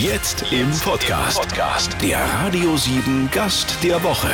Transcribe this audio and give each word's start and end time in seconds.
Jetzt 0.00 0.44
im 0.52 0.70
Podcast. 0.70 1.40
Der 2.00 2.20
Radio 2.20 2.76
7 2.76 3.28
Gast 3.32 3.82
der 3.82 4.00
Woche. 4.04 4.30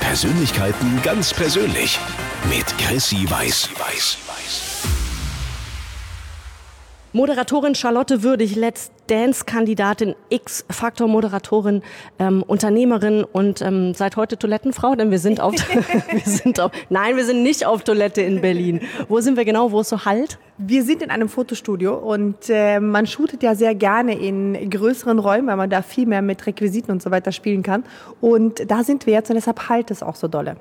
Persönlichkeiten 0.00 1.00
ganz 1.02 1.32
persönlich 1.32 1.98
mit 2.50 2.66
Chrissy 2.76 3.24
Weiß. 3.30 3.70
Moderatorin 7.14 7.74
Charlotte 7.74 8.22
Würdig, 8.22 8.54
Let's 8.54 8.90
Dance-Kandidatin, 9.08 10.14
X-Faktor-Moderatorin, 10.30 11.82
ähm, 12.18 12.42
Unternehmerin 12.42 13.24
und 13.24 13.60
ähm, 13.62 13.94
seit 13.94 14.16
heute 14.16 14.38
Toilettenfrau, 14.38 14.94
denn 14.94 15.10
wir 15.10 15.18
sind 15.18 15.40
auf, 15.40 15.54
wir 16.10 16.20
sind 16.20 16.60
auf, 16.60 16.70
nein, 16.90 17.16
wir 17.16 17.24
sind 17.24 17.42
nicht 17.42 17.66
auf 17.66 17.82
Toilette 17.82 18.22
in 18.22 18.40
Berlin. 18.40 18.80
Wo 19.08 19.20
sind 19.20 19.36
wir 19.36 19.44
genau? 19.44 19.72
Wo 19.72 19.80
ist 19.80 19.88
so 19.88 20.04
Halt? 20.04 20.38
Wir 20.58 20.82
sind 20.82 21.02
in 21.02 21.10
einem 21.10 21.28
Fotostudio 21.28 21.94
und 21.94 22.48
äh, 22.48 22.80
man 22.80 23.06
shootet 23.06 23.42
ja 23.42 23.54
sehr 23.54 23.74
gerne 23.74 24.18
in 24.18 24.70
größeren 24.70 25.18
Räumen, 25.18 25.46
weil 25.46 25.56
man 25.56 25.70
da 25.70 25.82
viel 25.82 26.06
mehr 26.06 26.22
mit 26.22 26.46
Requisiten 26.46 26.90
und 26.90 27.02
so 27.02 27.10
weiter 27.10 27.32
spielen 27.32 27.62
kann. 27.62 27.84
Und 28.20 28.70
da 28.70 28.84
sind 28.84 29.06
wir 29.06 29.14
jetzt 29.14 29.30
und 29.30 29.36
deshalb 29.36 29.68
halt 29.68 29.90
es 29.90 30.02
auch 30.02 30.16
so 30.16 30.28
dolle. 30.28 30.56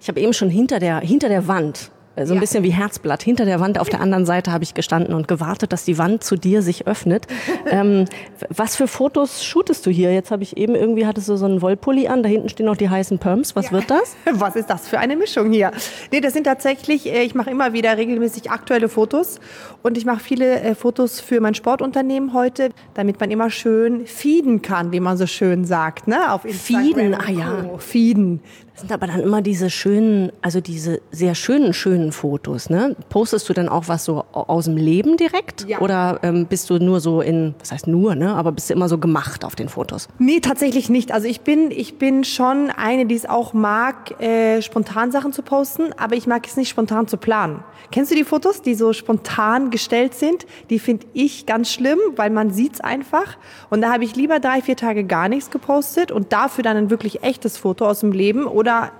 Ich 0.00 0.08
habe 0.08 0.20
eben 0.20 0.32
schon 0.32 0.50
hinter 0.50 0.78
der, 0.78 1.00
hinter 1.00 1.28
der 1.28 1.48
Wand 1.48 1.90
so 2.26 2.32
ein 2.32 2.36
ja. 2.36 2.40
bisschen 2.40 2.64
wie 2.64 2.70
Herzblatt. 2.70 3.22
Hinter 3.22 3.44
der 3.44 3.60
Wand 3.60 3.78
auf 3.78 3.88
der 3.88 4.00
anderen 4.00 4.26
Seite 4.26 4.52
habe 4.52 4.64
ich 4.64 4.74
gestanden 4.74 5.14
und 5.14 5.28
gewartet, 5.28 5.72
dass 5.72 5.84
die 5.84 5.98
Wand 5.98 6.24
zu 6.24 6.36
dir 6.36 6.62
sich 6.62 6.86
öffnet. 6.86 7.26
ähm, 7.70 8.06
was 8.48 8.76
für 8.76 8.88
Fotos 8.88 9.44
shootest 9.44 9.84
du 9.86 9.90
hier? 9.90 10.12
Jetzt 10.12 10.30
habe 10.30 10.42
ich 10.42 10.56
eben 10.56 10.74
irgendwie 10.74 11.06
hattest 11.06 11.28
du 11.28 11.36
so 11.36 11.46
einen 11.46 11.62
Wollpulli 11.62 12.08
an, 12.08 12.22
da 12.22 12.28
hinten 12.28 12.48
stehen 12.48 12.66
noch 12.66 12.76
die 12.76 12.88
heißen 12.88 13.18
Perms. 13.18 13.56
Was 13.56 13.66
ja. 13.66 13.72
wird 13.72 13.90
das? 13.90 14.16
Was 14.32 14.56
ist 14.56 14.70
das 14.70 14.88
für 14.88 14.98
eine 14.98 15.16
Mischung 15.16 15.52
hier? 15.52 15.72
Nee, 16.12 16.20
das 16.20 16.32
sind 16.32 16.44
tatsächlich, 16.44 17.06
äh, 17.06 17.22
ich 17.22 17.34
mache 17.34 17.50
immer 17.50 17.72
wieder 17.72 17.96
regelmäßig 17.96 18.50
aktuelle 18.50 18.88
Fotos 18.88 19.40
und 19.82 19.96
ich 19.96 20.04
mache 20.04 20.20
viele 20.20 20.60
äh, 20.60 20.74
Fotos 20.74 21.20
für 21.20 21.40
mein 21.40 21.54
Sportunternehmen 21.54 22.32
heute, 22.32 22.70
damit 22.94 23.20
man 23.20 23.30
immer 23.30 23.50
schön 23.50 24.06
feeden 24.06 24.62
kann, 24.62 24.92
wie 24.92 25.00
man 25.00 25.16
so 25.16 25.26
schön 25.26 25.64
sagt, 25.64 26.08
ne? 26.08 26.32
Auf 26.32 26.44
Instagram. 26.44 26.84
Feeden, 26.84 27.14
ah 27.14 27.30
ja. 27.30 27.78
Feeden. 27.78 28.40
Das 28.78 28.82
sind 28.82 28.92
aber 28.92 29.08
dann 29.08 29.18
immer 29.18 29.42
diese 29.42 29.70
schönen, 29.70 30.30
also 30.40 30.60
diese 30.60 31.00
sehr 31.10 31.34
schönen, 31.34 31.74
schönen 31.74 32.12
Fotos. 32.12 32.70
Ne? 32.70 32.94
Postest 33.08 33.48
du 33.48 33.52
dann 33.52 33.68
auch 33.68 33.88
was 33.88 34.04
so 34.04 34.24
aus 34.30 34.66
dem 34.66 34.76
Leben 34.76 35.16
direkt? 35.16 35.66
Ja. 35.68 35.80
Oder 35.80 36.20
ähm, 36.22 36.46
bist 36.46 36.70
du 36.70 36.78
nur 36.78 37.00
so 37.00 37.20
in, 37.20 37.56
was 37.58 37.72
heißt 37.72 37.88
nur, 37.88 38.14
ne? 38.14 38.36
aber 38.36 38.52
bist 38.52 38.70
du 38.70 38.74
immer 38.74 38.88
so 38.88 38.98
gemacht 38.98 39.44
auf 39.44 39.56
den 39.56 39.68
Fotos? 39.68 40.06
Nee, 40.20 40.38
tatsächlich 40.38 40.90
nicht. 40.90 41.10
Also 41.10 41.26
ich 41.26 41.40
bin, 41.40 41.72
ich 41.72 41.98
bin 41.98 42.22
schon 42.22 42.70
eine, 42.70 43.06
die 43.06 43.16
es 43.16 43.28
auch 43.28 43.52
mag, 43.52 44.20
äh, 44.20 44.62
spontan 44.62 45.10
Sachen 45.10 45.32
zu 45.32 45.42
posten, 45.42 45.92
aber 45.96 46.14
ich 46.14 46.28
mag 46.28 46.46
es 46.46 46.56
nicht 46.56 46.68
spontan 46.68 47.08
zu 47.08 47.16
planen. 47.16 47.64
Kennst 47.90 48.12
du 48.12 48.14
die 48.14 48.22
Fotos, 48.22 48.62
die 48.62 48.76
so 48.76 48.92
spontan 48.92 49.70
gestellt 49.70 50.14
sind? 50.14 50.46
Die 50.70 50.78
finde 50.78 51.08
ich 51.14 51.46
ganz 51.46 51.72
schlimm, 51.72 51.98
weil 52.14 52.30
man 52.30 52.52
sieht's 52.52 52.80
einfach. 52.80 53.38
Und 53.70 53.80
da 53.80 53.92
habe 53.92 54.04
ich 54.04 54.14
lieber 54.14 54.38
drei, 54.38 54.62
vier 54.62 54.76
Tage 54.76 55.02
gar 55.02 55.28
nichts 55.28 55.50
gepostet 55.50 56.12
und 56.12 56.32
dafür 56.32 56.62
dann 56.62 56.76
ein 56.76 56.90
wirklich 56.90 57.24
echtes 57.24 57.56
Foto 57.56 57.84
aus 57.84 57.98
dem 58.00 58.12
Leben 58.12 58.46
oder 58.46 58.67
oder 58.68 58.92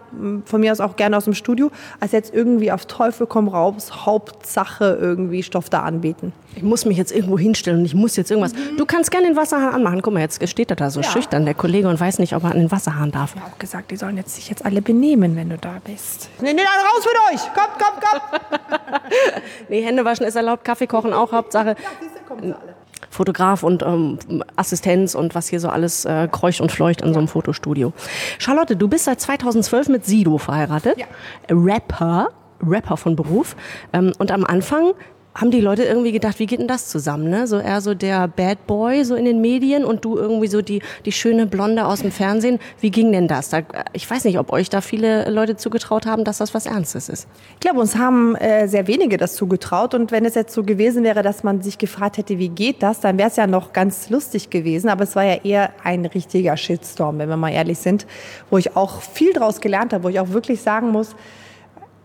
von 0.46 0.60
mir 0.60 0.72
aus 0.72 0.80
auch 0.80 0.96
gerne 0.96 1.18
aus 1.18 1.24
dem 1.24 1.34
Studio, 1.34 1.70
als 2.00 2.12
jetzt 2.12 2.32
irgendwie 2.32 2.72
auf 2.72 2.86
Teufel 2.86 3.26
komm 3.26 3.48
raus, 3.48 4.06
Hauptsache 4.06 4.96
irgendwie 4.98 5.42
Stoff 5.42 5.68
da 5.68 5.82
anbieten. 5.82 6.32
Ich 6.56 6.62
muss 6.62 6.86
mich 6.86 6.96
jetzt 6.96 7.12
irgendwo 7.12 7.38
hinstellen 7.38 7.80
und 7.80 7.84
ich 7.84 7.94
muss 7.94 8.16
jetzt 8.16 8.30
irgendwas. 8.30 8.54
Mhm. 8.54 8.78
Du 8.78 8.86
kannst 8.86 9.10
gerne 9.10 9.26
den 9.26 9.36
Wasserhahn 9.36 9.74
anmachen. 9.74 10.00
Guck 10.00 10.14
mal, 10.14 10.20
jetzt 10.20 10.46
steht 10.48 10.70
er 10.70 10.76
da 10.76 10.90
so 10.90 11.00
ja. 11.00 11.10
schüchtern, 11.10 11.44
der 11.44 11.54
Kollege, 11.54 11.88
und 11.88 12.00
weiß 12.00 12.18
nicht, 12.20 12.34
ob 12.34 12.44
er 12.44 12.52
an 12.52 12.58
den 12.58 12.72
Wasserhahn 12.72 13.10
darf. 13.10 13.34
Ich 13.34 13.42
habe 13.42 13.52
auch 13.52 13.58
gesagt, 13.58 13.90
die 13.90 13.96
sollen 13.96 14.16
jetzt 14.16 14.34
sich 14.34 14.48
jetzt 14.48 14.64
alle 14.64 14.80
benehmen, 14.80 15.36
wenn 15.36 15.50
du 15.50 15.58
da 15.58 15.76
bist. 15.84 16.30
Nee, 16.40 16.54
nee, 16.54 16.62
dann 16.62 16.86
raus 16.86 17.04
mit 17.04 17.34
euch! 17.34 17.52
Kommt, 17.52 17.78
kommt, 17.78 18.02
kommt! 18.02 19.42
nee, 19.68 19.82
Hände 19.82 20.04
waschen 20.04 20.24
ist 20.26 20.36
erlaubt, 20.36 20.64
Kaffee 20.64 20.86
kochen 20.86 21.12
auch, 21.12 21.32
Hauptsache. 21.32 21.68
Ja, 21.68 21.74
diese 22.00 22.24
kommen 22.26 22.54
alle. 22.54 22.77
Fotograf 23.10 23.62
und 23.62 23.82
ähm, 23.82 24.18
Assistenz 24.56 25.14
und 25.14 25.34
was 25.34 25.48
hier 25.48 25.60
so 25.60 25.68
alles 25.68 26.04
äh, 26.04 26.28
kreucht 26.30 26.60
und 26.60 26.72
fleucht 26.72 27.02
in 27.02 27.12
so 27.12 27.18
einem 27.18 27.28
Fotostudio. 27.28 27.92
Charlotte, 28.38 28.76
du 28.76 28.88
bist 28.88 29.04
seit 29.04 29.20
2012 29.20 29.88
mit 29.88 30.04
Sido 30.06 30.38
verheiratet, 30.38 30.98
ja. 30.98 31.06
Rapper, 31.50 32.28
Rapper 32.64 32.96
von 32.96 33.16
Beruf. 33.16 33.56
Ähm, 33.92 34.12
und 34.18 34.30
am 34.30 34.44
Anfang 34.44 34.92
haben 35.34 35.50
die 35.50 35.60
Leute 35.60 35.84
irgendwie 35.84 36.10
gedacht, 36.10 36.38
wie 36.40 36.46
geht 36.46 36.58
denn 36.58 36.66
das 36.66 36.88
zusammen? 36.88 37.30
Ne? 37.30 37.46
So 37.46 37.58
eher 37.58 37.80
so 37.80 37.94
der 37.94 38.26
Bad 38.26 38.66
Boy 38.66 39.04
so 39.04 39.14
in 39.14 39.24
den 39.24 39.40
Medien 39.40 39.84
und 39.84 40.04
du 40.04 40.16
irgendwie 40.16 40.48
so 40.48 40.62
die, 40.62 40.82
die 41.04 41.12
schöne 41.12 41.46
Blonde 41.46 41.86
aus 41.86 42.00
dem 42.00 42.10
Fernsehen. 42.10 42.58
Wie 42.80 42.90
ging 42.90 43.12
denn 43.12 43.28
das? 43.28 43.50
Da, 43.50 43.60
ich 43.92 44.10
weiß 44.10 44.24
nicht, 44.24 44.38
ob 44.38 44.52
euch 44.52 44.68
da 44.68 44.80
viele 44.80 45.30
Leute 45.30 45.56
zugetraut 45.56 46.06
haben, 46.06 46.24
dass 46.24 46.38
das 46.38 46.54
was 46.54 46.66
Ernstes 46.66 47.08
ist. 47.08 47.28
Ich 47.54 47.60
glaube, 47.60 47.78
uns 47.78 47.96
haben 47.96 48.34
äh, 48.36 48.66
sehr 48.66 48.88
wenige 48.88 49.16
das 49.16 49.36
zugetraut. 49.36 49.94
Und 49.94 50.10
wenn 50.10 50.24
es 50.24 50.34
jetzt 50.34 50.54
so 50.54 50.64
gewesen 50.64 51.04
wäre, 51.04 51.22
dass 51.22 51.44
man 51.44 51.62
sich 51.62 51.78
gefragt 51.78 52.16
hätte, 52.16 52.38
wie 52.38 52.48
geht 52.48 52.82
das, 52.82 53.00
dann 53.00 53.16
wäre 53.16 53.28
es 53.28 53.36
ja 53.36 53.46
noch 53.46 53.72
ganz 53.72 54.10
lustig 54.10 54.50
gewesen. 54.50 54.88
Aber 54.88 55.04
es 55.04 55.14
war 55.14 55.24
ja 55.24 55.36
eher 55.44 55.70
ein 55.84 56.04
richtiger 56.04 56.56
Shitstorm, 56.56 57.18
wenn 57.18 57.28
wir 57.28 57.36
mal 57.36 57.52
ehrlich 57.52 57.78
sind, 57.78 58.06
wo 58.50 58.58
ich 58.58 58.74
auch 58.74 59.02
viel 59.02 59.32
draus 59.32 59.60
gelernt 59.60 59.92
habe, 59.92 60.04
wo 60.04 60.08
ich 60.08 60.18
auch 60.18 60.30
wirklich 60.30 60.62
sagen 60.62 60.90
muss, 60.90 61.14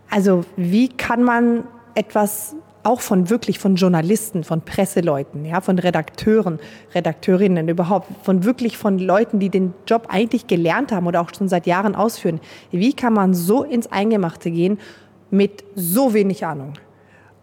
also 0.08 0.44
wie 0.56 0.88
kann 0.88 1.24
man 1.24 1.64
etwas 1.96 2.54
auch 2.84 3.00
von 3.00 3.30
wirklich 3.30 3.58
von 3.58 3.76
Journalisten, 3.76 4.44
von 4.44 4.60
Presseleuten, 4.60 5.44
ja, 5.44 5.60
von 5.60 5.78
Redakteuren, 5.78 6.60
Redakteurinnen 6.94 7.68
überhaupt, 7.68 8.08
von 8.22 8.44
wirklich 8.44 8.76
von 8.76 8.98
Leuten, 8.98 9.40
die 9.40 9.48
den 9.48 9.74
Job 9.86 10.06
eigentlich 10.08 10.46
gelernt 10.46 10.92
haben 10.92 11.06
oder 11.06 11.20
auch 11.20 11.30
schon 11.36 11.48
seit 11.48 11.66
Jahren 11.66 11.94
ausführen. 11.94 12.40
Wie 12.70 12.92
kann 12.92 13.14
man 13.14 13.34
so 13.34 13.64
ins 13.64 13.90
Eingemachte 13.90 14.50
gehen 14.50 14.78
mit 15.30 15.64
so 15.74 16.14
wenig 16.14 16.44
Ahnung? 16.44 16.74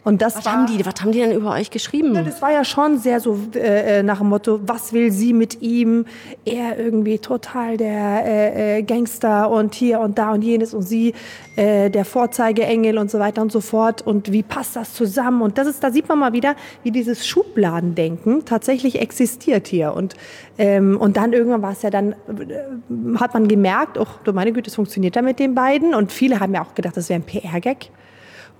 Und 0.04 0.20
das 0.20 0.36
was, 0.36 0.46
war, 0.46 0.52
haben 0.54 0.66
die, 0.66 0.84
was 0.84 0.94
haben 1.00 1.12
die 1.12 1.20
denn 1.20 1.30
über 1.32 1.52
euch 1.52 1.70
geschrieben? 1.70 2.14
Ja, 2.14 2.22
das 2.22 2.42
war 2.42 2.50
ja 2.50 2.64
schon 2.64 2.98
sehr 2.98 3.20
so 3.20 3.38
äh, 3.54 4.00
äh, 4.00 4.02
nach 4.02 4.18
dem 4.18 4.30
Motto, 4.30 4.58
was 4.66 4.92
will 4.92 5.12
sie 5.12 5.32
mit 5.32 5.62
ihm? 5.62 6.06
Er 6.44 6.76
irgendwie 6.76 7.20
total 7.20 7.76
der 7.76 8.24
äh, 8.26 8.78
äh, 8.78 8.82
Gangster 8.82 9.48
und 9.48 9.74
hier 9.74 10.00
und 10.00 10.18
da 10.18 10.32
und 10.32 10.42
jenes 10.42 10.74
und 10.74 10.82
sie 10.82 11.14
äh, 11.54 11.88
der 11.88 12.04
Vorzeigeengel 12.04 12.98
und 12.98 13.12
so 13.12 13.20
weiter 13.20 13.42
und 13.42 13.52
so 13.52 13.60
fort. 13.60 14.02
Und 14.02 14.32
wie 14.32 14.42
passt 14.42 14.74
das 14.74 14.92
zusammen? 14.92 15.40
Und 15.40 15.56
das 15.56 15.68
ist, 15.68 15.84
da 15.84 15.92
sieht 15.92 16.08
man 16.08 16.18
mal 16.18 16.32
wieder, 16.32 16.56
wie 16.82 16.90
dieses 16.90 17.24
Schubladendenken 17.24 18.44
tatsächlich 18.44 19.00
existiert 19.00 19.68
hier. 19.68 19.94
Und, 19.94 20.16
ähm, 20.58 20.96
und 21.00 21.16
dann 21.16 21.32
irgendwann 21.32 21.62
war 21.62 21.72
es 21.72 21.82
ja 21.82 21.90
dann, 21.90 22.12
äh, 22.12 23.16
hat 23.20 23.34
man 23.34 23.46
gemerkt, 23.46 23.98
ach 23.98 24.18
du 24.24 24.32
meine 24.32 24.52
Güte, 24.52 24.68
es 24.68 24.74
funktioniert 24.74 25.14
da 25.14 25.22
mit 25.22 25.38
den 25.38 25.54
beiden. 25.54 25.94
Und 25.94 26.10
viele 26.10 26.40
haben 26.40 26.52
ja 26.54 26.64
auch 26.64 26.74
gedacht, 26.74 26.96
das 26.96 27.08
wäre 27.08 27.20
ein 27.20 27.24
PR-Gag 27.24 27.90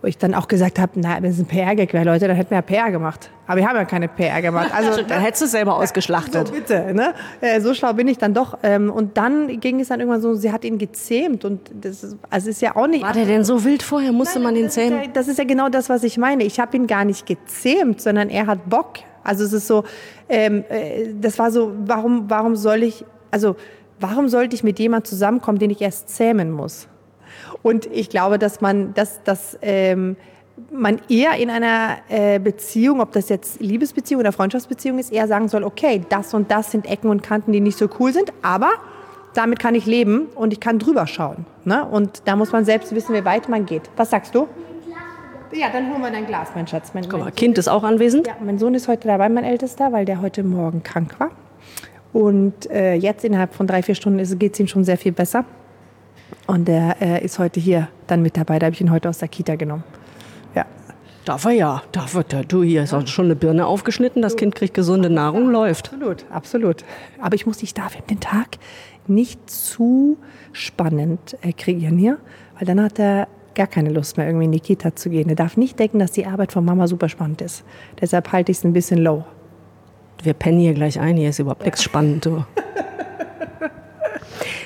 wo 0.02 0.08
ich 0.08 0.18
dann 0.18 0.34
auch 0.34 0.48
gesagt 0.48 0.80
habe, 0.80 0.92
na, 0.96 1.22
wenn 1.22 1.30
es 1.30 1.38
ein 1.38 1.46
PR-Gag 1.46 1.92
wäre, 1.92 2.04
Leute, 2.04 2.26
dann 2.26 2.36
hätten 2.36 2.50
wir 2.50 2.56
ja 2.56 2.62
PR 2.62 2.90
gemacht. 2.90 3.30
Aber 3.46 3.60
wir 3.60 3.68
haben 3.68 3.76
ja 3.76 3.84
keine 3.84 4.08
PR 4.08 4.42
gemacht. 4.42 4.70
Also 4.74 5.00
dann 5.08 5.20
hättest 5.20 5.42
du 5.42 5.46
es 5.46 5.52
selber 5.52 5.76
ausgeschlachtet. 5.76 6.48
So, 6.48 6.54
bitte, 6.54 6.92
ne? 6.92 7.14
Äh, 7.40 7.60
so 7.60 7.72
schlau 7.72 7.92
bin 7.92 8.08
ich 8.08 8.18
dann 8.18 8.34
doch. 8.34 8.58
Ähm, 8.64 8.90
und 8.90 9.16
dann 9.16 9.60
ging 9.60 9.78
es 9.78 9.88
dann 9.88 10.00
irgendwann 10.00 10.20
so, 10.20 10.34
sie 10.34 10.50
hat 10.50 10.64
ihn 10.64 10.78
gezähmt 10.78 11.44
und 11.44 11.70
das 11.72 12.02
ist, 12.02 12.16
also 12.28 12.50
ist 12.50 12.60
ja 12.60 12.74
auch 12.74 12.88
nicht. 12.88 13.04
War 13.04 13.12
der 13.12 13.26
denn 13.26 13.44
so 13.44 13.64
wild 13.64 13.84
vorher? 13.84 14.10
Musste 14.10 14.40
Nein, 14.40 14.42
man 14.42 14.56
ihn 14.56 14.70
zähmen? 14.70 14.98
Ist 14.98 15.06
ja, 15.06 15.12
das 15.12 15.28
ist 15.28 15.38
ja 15.38 15.44
genau 15.44 15.68
das, 15.68 15.88
was 15.88 16.02
ich 16.02 16.18
meine. 16.18 16.42
Ich 16.42 16.58
habe 16.58 16.76
ihn 16.76 16.88
gar 16.88 17.04
nicht 17.04 17.24
gezähmt, 17.24 18.00
sondern 18.00 18.28
er 18.28 18.48
hat 18.48 18.68
Bock. 18.68 18.94
Also 19.22 19.44
es 19.44 19.52
ist 19.52 19.68
so, 19.68 19.84
ähm, 20.28 20.64
äh, 20.68 21.14
das 21.20 21.38
war 21.38 21.52
so, 21.52 21.72
warum, 21.86 22.28
warum 22.28 22.56
soll 22.56 22.82
ich, 22.82 23.04
also 23.30 23.54
warum 24.00 24.28
sollte 24.28 24.56
ich 24.56 24.64
mit 24.64 24.80
jemand 24.80 25.06
zusammenkommen, 25.06 25.60
den 25.60 25.70
ich 25.70 25.80
erst 25.80 26.08
zähmen 26.08 26.50
muss? 26.50 26.88
Und 27.62 27.86
ich 27.86 28.08
glaube, 28.08 28.38
dass 28.38 28.60
man, 28.60 28.94
dass, 28.94 29.22
dass 29.22 29.58
ähm, 29.62 30.16
man 30.70 31.00
eher 31.08 31.34
in 31.34 31.50
einer 31.50 31.98
äh, 32.08 32.38
Beziehung, 32.38 33.00
ob 33.00 33.12
das 33.12 33.28
jetzt 33.28 33.60
Liebesbeziehung 33.60 34.20
oder 34.20 34.32
Freundschaftsbeziehung 34.32 34.98
ist, 34.98 35.12
eher 35.12 35.28
sagen 35.28 35.48
soll, 35.48 35.64
okay, 35.64 36.02
das 36.08 36.34
und 36.34 36.50
das 36.50 36.70
sind 36.70 36.86
Ecken 36.86 37.10
und 37.10 37.22
Kanten, 37.22 37.52
die 37.52 37.60
nicht 37.60 37.78
so 37.78 37.88
cool 37.98 38.12
sind, 38.12 38.32
aber 38.42 38.70
damit 39.34 39.58
kann 39.58 39.74
ich 39.74 39.86
leben 39.86 40.26
und 40.34 40.52
ich 40.52 40.60
kann 40.60 40.78
drüber 40.78 41.06
schauen. 41.06 41.46
Ne? 41.64 41.84
Und 41.84 42.22
da 42.26 42.36
muss 42.36 42.52
man 42.52 42.64
selbst 42.64 42.94
wissen, 42.94 43.14
wie 43.14 43.24
weit 43.24 43.48
man 43.48 43.66
geht. 43.66 43.82
Was 43.96 44.10
sagst 44.10 44.34
du? 44.34 44.46
Ja, 45.54 45.68
dann 45.70 45.90
holen 45.92 46.00
wir 46.00 46.10
dein 46.10 46.26
Glas, 46.26 46.48
mein 46.54 46.66
Schatz. 46.66 46.92
Mein, 46.94 47.06
Guck 47.08 47.20
mal, 47.20 47.30
Kind 47.30 47.58
ist 47.58 47.68
auch 47.68 47.84
anwesend? 47.84 48.26
Ja, 48.26 48.36
mein 48.42 48.58
Sohn 48.58 48.74
ist 48.74 48.88
heute 48.88 49.08
dabei, 49.08 49.28
mein 49.28 49.44
Ältester, 49.44 49.92
weil 49.92 50.06
der 50.06 50.22
heute 50.22 50.42
Morgen 50.44 50.82
krank 50.82 51.14
war. 51.18 51.30
Und 52.14 52.70
äh, 52.70 52.94
jetzt 52.94 53.24
innerhalb 53.24 53.54
von 53.54 53.66
drei, 53.66 53.82
vier 53.82 53.94
Stunden 53.94 54.38
geht 54.38 54.54
es 54.54 54.60
ihm 54.60 54.66
schon 54.66 54.84
sehr 54.84 54.96
viel 54.96 55.12
besser. 55.12 55.44
Und 56.46 56.68
der 56.68 56.96
äh, 57.00 57.24
ist 57.24 57.38
heute 57.38 57.60
hier 57.60 57.88
dann 58.06 58.22
mit 58.22 58.36
dabei. 58.36 58.58
Da 58.58 58.66
habe 58.66 58.74
ich 58.74 58.80
ihn 58.80 58.90
heute 58.90 59.08
aus 59.08 59.18
der 59.18 59.28
Kita 59.28 59.56
genommen. 59.56 59.84
Ja. 60.54 60.66
Darf 61.24 61.44
er 61.44 61.52
ja. 61.52 61.82
Darf 61.92 62.14
er. 62.14 62.44
Du, 62.44 62.62
hier 62.62 62.82
ist 62.82 62.94
auch 62.94 63.06
schon 63.06 63.26
eine 63.26 63.36
Birne 63.36 63.66
aufgeschnitten. 63.66 64.22
Das 64.22 64.36
Kind 64.36 64.54
kriegt 64.54 64.74
gesunde 64.74 65.10
Nahrung, 65.10 65.50
läuft. 65.50 65.92
Absolut, 65.92 66.24
absolut. 66.30 66.84
Aber 67.20 67.34
ich 67.34 67.46
muss, 67.46 67.62
ich 67.62 67.74
darf 67.74 67.96
ihm 67.96 68.06
den 68.08 68.20
Tag 68.20 68.58
nicht 69.06 69.48
zu 69.48 70.16
spannend 70.52 71.36
äh, 71.42 71.52
kreieren 71.52 71.98
hier, 71.98 72.18
weil 72.58 72.66
dann 72.66 72.80
hat 72.80 72.98
er 72.98 73.28
gar 73.54 73.66
keine 73.66 73.90
Lust 73.90 74.16
mehr, 74.16 74.26
irgendwie 74.26 74.46
in 74.46 74.52
die 74.52 74.60
Kita 74.60 74.94
zu 74.94 75.10
gehen. 75.10 75.28
Er 75.28 75.34
darf 75.34 75.56
nicht 75.56 75.78
denken, 75.78 75.98
dass 75.98 76.12
die 76.12 76.26
Arbeit 76.26 76.52
von 76.52 76.64
Mama 76.64 76.86
super 76.86 77.08
spannend 77.08 77.42
ist. 77.42 77.64
Deshalb 78.00 78.32
halte 78.32 78.52
ich 78.52 78.58
es 78.58 78.64
ein 78.64 78.72
bisschen 78.72 78.98
low. 78.98 79.24
Wir 80.22 80.34
pennen 80.34 80.60
hier 80.60 80.74
gleich 80.74 81.00
ein. 81.00 81.16
Hier 81.16 81.30
ist 81.30 81.38
überhaupt 81.38 81.62
ja. 81.62 81.66
nichts 81.66 81.82
spannend. 81.82 82.24
Du. 82.26 82.44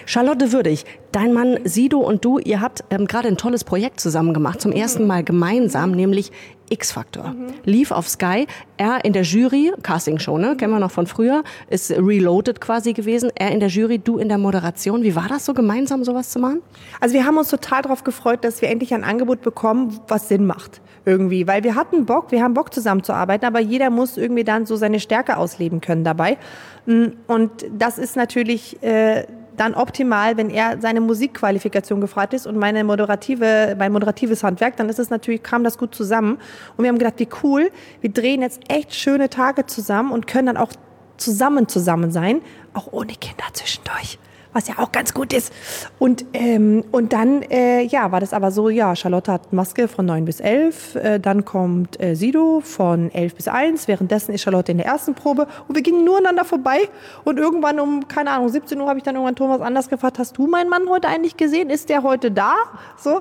Charlotte 0.08 0.52
Würdig, 0.52 0.84
dein 1.10 1.32
Mann 1.32 1.58
Sido 1.64 1.98
und 1.98 2.24
du, 2.24 2.38
ihr 2.38 2.60
habt 2.60 2.84
ähm, 2.90 3.08
gerade 3.08 3.26
ein 3.26 3.36
tolles 3.36 3.64
Projekt 3.64 3.98
zusammen 3.98 4.32
gemacht, 4.32 4.60
zum 4.60 4.70
ersten 4.70 5.04
Mal 5.06 5.24
gemeinsam, 5.24 5.90
nämlich 5.90 6.30
X-Factor. 6.70 7.28
Mhm. 7.28 7.46
Lief 7.64 7.90
auf 7.90 8.08
Sky, 8.08 8.46
er 8.76 9.04
in 9.04 9.12
der 9.12 9.22
Jury, 9.22 9.72
Castingshow, 9.82 10.38
ne, 10.38 10.56
kennen 10.56 10.72
wir 10.72 10.78
noch 10.78 10.92
von 10.92 11.08
früher, 11.08 11.42
ist 11.68 11.90
reloaded 11.90 12.60
quasi 12.60 12.92
gewesen, 12.92 13.30
er 13.34 13.50
in 13.50 13.58
der 13.58 13.68
Jury, 13.68 13.98
du 13.98 14.18
in 14.18 14.28
der 14.28 14.38
Moderation. 14.38 15.02
Wie 15.02 15.16
war 15.16 15.26
das 15.28 15.44
so 15.44 15.54
gemeinsam, 15.54 16.04
sowas 16.04 16.30
zu 16.30 16.38
machen? 16.38 16.62
Also 17.00 17.14
wir 17.14 17.26
haben 17.26 17.36
uns 17.36 17.48
total 17.48 17.82
darauf 17.82 18.04
gefreut, 18.04 18.44
dass 18.44 18.62
wir 18.62 18.68
endlich 18.70 18.94
ein 18.94 19.02
Angebot 19.02 19.42
bekommen, 19.42 19.98
was 20.06 20.28
Sinn 20.28 20.46
macht 20.46 20.80
irgendwie, 21.04 21.46
weil 21.46 21.62
wir 21.62 21.76
hatten 21.76 22.04
Bock, 22.04 22.32
wir 22.32 22.42
haben 22.42 22.52
Bock 22.52 22.74
zusammenzuarbeiten, 22.74 23.46
aber 23.46 23.60
jeder 23.60 23.90
muss 23.90 24.18
irgendwie 24.18 24.44
dann 24.44 24.66
so 24.66 24.76
seine 24.76 24.98
Stärke 24.98 25.36
ausleben 25.36 25.80
können 25.80 26.02
dabei. 26.02 26.36
Mm, 26.84 27.06
und 27.28 27.50
das 27.78 27.96
ist 27.96 28.16
natürlich 28.16 28.82
äh, 28.82 29.24
dann 29.56 29.74
optimal, 29.74 30.36
wenn 30.36 30.50
er 30.50 30.80
seine 30.80 31.00
Musikqualifikation 31.00 32.00
gefragt 32.00 32.34
ist 32.34 32.46
und 32.46 32.56
meine 32.56 32.84
moderative, 32.84 33.74
mein 33.78 33.92
moderatives 33.92 34.42
Handwerk, 34.42 34.76
dann 34.76 34.88
ist 34.88 34.98
es 34.98 35.10
natürlich, 35.10 35.42
kam 35.42 35.64
das 35.64 35.78
gut 35.78 35.94
zusammen. 35.94 36.38
Und 36.76 36.84
wir 36.84 36.88
haben 36.88 36.98
gedacht, 36.98 37.18
wie 37.18 37.28
cool, 37.42 37.70
wir 38.00 38.10
drehen 38.10 38.42
jetzt 38.42 38.60
echt 38.68 38.94
schöne 38.94 39.30
Tage 39.30 39.66
zusammen 39.66 40.12
und 40.12 40.26
können 40.26 40.46
dann 40.46 40.56
auch 40.56 40.72
zusammen 41.16 41.68
zusammen 41.68 42.10
sein, 42.10 42.42
auch 42.74 42.92
ohne 42.92 43.14
Kinder 43.14 43.44
zwischendurch 43.52 44.18
was 44.56 44.68
ja 44.68 44.78
auch 44.78 44.90
ganz 44.90 45.12
gut 45.12 45.34
ist. 45.34 45.52
Und, 45.98 46.24
ähm, 46.32 46.82
und 46.90 47.12
dann, 47.12 47.42
äh, 47.42 47.82
ja, 47.82 48.10
war 48.10 48.20
das 48.20 48.32
aber 48.32 48.50
so, 48.50 48.70
ja, 48.70 48.96
Charlotte 48.96 49.30
hat 49.30 49.52
Maske 49.52 49.86
von 49.86 50.06
9 50.06 50.24
bis 50.24 50.40
11, 50.40 50.94
äh, 50.94 51.20
dann 51.20 51.44
kommt 51.44 52.00
äh, 52.00 52.14
Sido 52.14 52.60
von 52.60 53.12
11 53.12 53.34
bis 53.34 53.48
1, 53.48 53.86
währenddessen 53.86 54.32
ist 54.32 54.42
Charlotte 54.42 54.72
in 54.72 54.78
der 54.78 54.86
ersten 54.86 55.14
Probe 55.14 55.46
und 55.68 55.74
wir 55.74 55.82
gingen 55.82 56.04
nur 56.04 56.16
aneinander 56.16 56.46
vorbei 56.46 56.88
und 57.24 57.38
irgendwann 57.38 57.78
um, 57.78 58.08
keine 58.08 58.30
Ahnung, 58.30 58.48
17 58.48 58.80
Uhr 58.80 58.88
habe 58.88 58.98
ich 58.98 59.04
dann 59.04 59.14
irgendwann 59.14 59.36
Thomas 59.36 59.60
anders 59.60 59.90
gefragt, 59.90 60.18
hast 60.18 60.38
du 60.38 60.46
meinen 60.46 60.70
Mann 60.70 60.88
heute 60.88 61.08
eigentlich 61.08 61.36
gesehen? 61.36 61.68
Ist 61.68 61.90
der 61.90 62.02
heute 62.02 62.30
da? 62.30 62.54
So. 62.96 63.20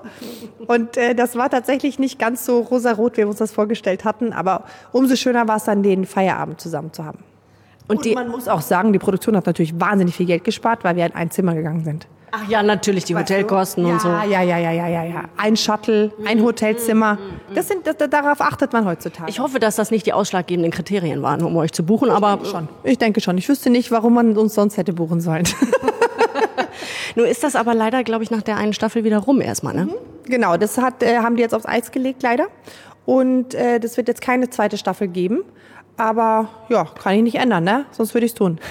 Und 0.67 0.95
äh, 0.95 1.15
das 1.15 1.35
war 1.35 1.49
tatsächlich 1.49 1.99
nicht 1.99 2.17
ganz 2.17 2.45
so 2.45 2.61
rosarot, 2.61 3.17
wie 3.17 3.23
wir 3.23 3.27
uns 3.27 3.39
das 3.39 3.51
vorgestellt 3.51 4.05
hatten, 4.05 4.31
aber 4.31 4.63
umso 4.93 5.17
schöner 5.17 5.49
war 5.49 5.57
es 5.57 5.65
dann, 5.65 5.83
den 5.83 6.05
Feierabend 6.05 6.61
zusammen 6.61 6.93
zu 6.93 7.03
haben. 7.03 7.34
Und, 7.87 8.05
und 8.05 8.15
man 8.15 8.29
muss 8.29 8.47
auch 8.47 8.61
sagen, 8.61 8.93
die 8.93 8.99
Produktion 8.99 9.35
hat 9.35 9.45
natürlich 9.45 9.79
wahnsinnig 9.79 10.15
viel 10.15 10.25
Geld 10.25 10.43
gespart, 10.43 10.83
weil 10.83 10.95
wir 10.95 11.05
in 11.05 11.13
ein 11.13 11.31
Zimmer 11.31 11.53
gegangen 11.53 11.83
sind. 11.83 12.07
Ach 12.31 12.49
ja, 12.49 12.63
natürlich, 12.63 13.05
die 13.05 13.15
weißt 13.15 13.29
Hotelkosten 13.29 13.83
du? 13.83 13.91
und 13.91 14.01
so. 14.01 14.09
Ja, 14.09 14.41
ja, 14.41 14.41
ja, 14.41 14.71
ja, 14.71 14.87
ja, 14.87 15.03
ja. 15.03 15.23
Ein 15.37 15.55
Shuttle, 15.55 16.11
ein 16.25 16.43
Hotelzimmer. 16.43 17.17
Das 17.53 17.67
sind, 17.69 17.87
das, 17.87 17.95
darauf 18.09 18.41
achtet 18.41 18.73
man 18.73 18.85
heutzutage. 18.85 19.29
Ich 19.29 19.39
hoffe, 19.39 19.59
dass 19.59 19.77
das 19.77 19.89
nicht 19.89 20.05
die 20.05 20.11
ausschlaggebenden 20.11 20.71
Kriterien 20.71 21.21
waren, 21.21 21.43
um 21.43 21.55
euch 21.55 21.71
zu 21.71 21.83
buchen, 21.83 22.09
ich 22.09 22.13
aber. 22.13 22.35
Denke 22.35 22.49
schon. 22.49 22.67
Ich 22.83 22.97
denke 22.97 23.21
schon. 23.21 23.37
Ich 23.37 23.47
wüsste 23.47 23.69
nicht, 23.69 23.91
warum 23.91 24.15
man 24.15 24.37
uns 24.37 24.53
sonst 24.53 24.75
hätte 24.75 24.91
buchen 24.91 25.21
sollen. 25.21 25.45
Nur 27.15 27.27
ist 27.27 27.43
das 27.43 27.55
aber 27.55 27.73
leider, 27.73 28.03
glaube 28.03 28.23
ich, 28.23 28.31
nach 28.31 28.41
der 28.41 28.57
einen 28.57 28.73
Staffel 28.73 29.03
wieder 29.03 29.19
rum 29.19 29.39
erstmal, 29.39 29.73
ne? 29.73 29.85
Mhm. 29.85 29.93
Genau, 30.25 30.57
das 30.57 30.77
hat, 30.77 31.03
äh, 31.03 31.19
haben 31.19 31.35
die 31.35 31.43
jetzt 31.43 31.53
aufs 31.53 31.67
Eis 31.67 31.91
gelegt, 31.91 32.23
leider. 32.23 32.47
Und 33.05 33.53
äh, 33.53 33.79
das 33.79 33.97
wird 33.97 34.07
jetzt 34.07 34.21
keine 34.21 34.49
zweite 34.49 34.77
Staffel 34.77 35.07
geben. 35.07 35.43
Aber 35.97 36.50
ja, 36.69 36.86
kann 36.86 37.15
ich 37.15 37.24
nicht 37.24 37.36
ändern, 37.36 37.63
ne? 37.63 37.86
Sonst 37.92 38.13
würde 38.13 38.25
ich 38.25 38.31
es 38.33 38.38
tun. 38.38 38.59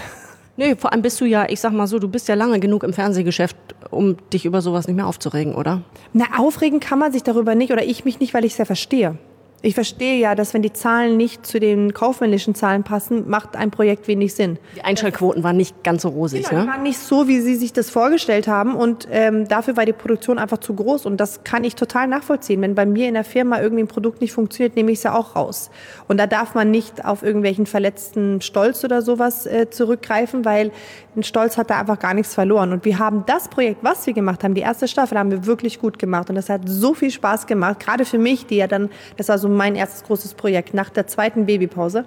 Nee, 0.56 0.76
vor 0.76 0.92
allem 0.92 1.02
bist 1.02 1.20
du 1.20 1.24
ja, 1.24 1.48
ich 1.48 1.58
sag 1.58 1.72
mal 1.72 1.88
so, 1.88 1.98
du 1.98 2.06
bist 2.06 2.28
ja 2.28 2.36
lange 2.36 2.60
genug 2.60 2.84
im 2.84 2.92
Fernsehgeschäft, 2.92 3.56
um 3.90 4.16
dich 4.32 4.44
über 4.44 4.62
sowas 4.62 4.86
nicht 4.86 4.94
mehr 4.94 5.08
aufzuregen, 5.08 5.56
oder? 5.56 5.82
Na, 6.12 6.26
aufregen 6.38 6.78
kann 6.78 7.00
man 7.00 7.10
sich 7.10 7.24
darüber 7.24 7.56
nicht 7.56 7.72
oder 7.72 7.82
ich 7.82 8.04
mich 8.04 8.20
nicht, 8.20 8.34
weil 8.34 8.44
ich 8.44 8.52
es 8.52 8.58
ja 8.58 8.64
verstehe. 8.64 9.18
Ich 9.64 9.74
verstehe 9.74 10.18
ja, 10.18 10.34
dass 10.34 10.52
wenn 10.52 10.60
die 10.60 10.74
Zahlen 10.74 11.16
nicht 11.16 11.46
zu 11.46 11.58
den 11.58 11.94
kaufmännischen 11.94 12.54
Zahlen 12.54 12.84
passen, 12.84 13.30
macht 13.30 13.56
ein 13.56 13.70
Projekt 13.70 14.08
wenig 14.08 14.34
Sinn. 14.34 14.58
Die 14.76 14.84
Einschaltquoten 14.84 15.42
waren 15.42 15.56
nicht 15.56 15.82
ganz 15.82 16.02
so 16.02 16.10
rosig, 16.10 16.44
genau, 16.44 16.60
ne? 16.60 16.66
Die 16.66 16.70
waren 16.70 16.82
nicht 16.82 16.98
so, 16.98 17.28
wie 17.28 17.40
Sie 17.40 17.54
sich 17.54 17.72
das 17.72 17.88
vorgestellt 17.88 18.46
haben 18.46 18.74
und 18.74 19.08
ähm, 19.10 19.48
dafür 19.48 19.78
war 19.78 19.86
die 19.86 19.94
Produktion 19.94 20.38
einfach 20.38 20.58
zu 20.58 20.74
groß 20.74 21.06
und 21.06 21.16
das 21.16 21.44
kann 21.44 21.64
ich 21.64 21.76
total 21.76 22.08
nachvollziehen. 22.08 22.60
Wenn 22.60 22.74
bei 22.74 22.84
mir 22.84 23.08
in 23.08 23.14
der 23.14 23.24
Firma 23.24 23.58
irgendwie 23.58 23.84
ein 23.84 23.88
Produkt 23.88 24.20
nicht 24.20 24.34
funktioniert, 24.34 24.76
nehme 24.76 24.92
ich 24.92 24.98
es 24.98 25.04
ja 25.04 25.14
auch 25.14 25.34
raus. 25.34 25.70
Und 26.08 26.18
da 26.18 26.26
darf 26.26 26.54
man 26.54 26.70
nicht 26.70 27.02
auf 27.02 27.22
irgendwelchen 27.22 27.64
verletzten 27.64 28.42
Stolz 28.42 28.84
oder 28.84 29.00
sowas 29.00 29.46
äh, 29.46 29.70
zurückgreifen, 29.70 30.44
weil 30.44 30.72
ein 31.16 31.22
Stolz 31.22 31.56
hat 31.56 31.70
da 31.70 31.80
einfach 31.80 31.98
gar 31.98 32.12
nichts 32.12 32.34
verloren. 32.34 32.70
Und 32.72 32.84
wir 32.84 32.98
haben 32.98 33.24
das 33.26 33.48
Projekt, 33.48 33.82
was 33.82 34.06
wir 34.06 34.12
gemacht 34.12 34.44
haben, 34.44 34.54
die 34.54 34.60
erste 34.60 34.88
Staffel, 34.88 35.18
haben 35.18 35.30
wir 35.30 35.46
wirklich 35.46 35.80
gut 35.80 35.98
gemacht 35.98 36.28
und 36.28 36.34
das 36.34 36.50
hat 36.50 36.62
so 36.66 36.92
viel 36.92 37.10
Spaß 37.10 37.46
gemacht, 37.46 37.80
gerade 37.80 38.04
für 38.04 38.18
mich, 38.18 38.44
die 38.44 38.56
ja 38.56 38.66
dann, 38.66 38.90
das 39.16 39.28
war 39.30 39.38
so 39.38 39.53
mein 39.54 39.74
erstes 39.74 40.04
großes 40.04 40.34
Projekt 40.34 40.74
nach 40.74 40.90
der 40.90 41.06
zweiten 41.06 41.46
Babypause. 41.46 42.04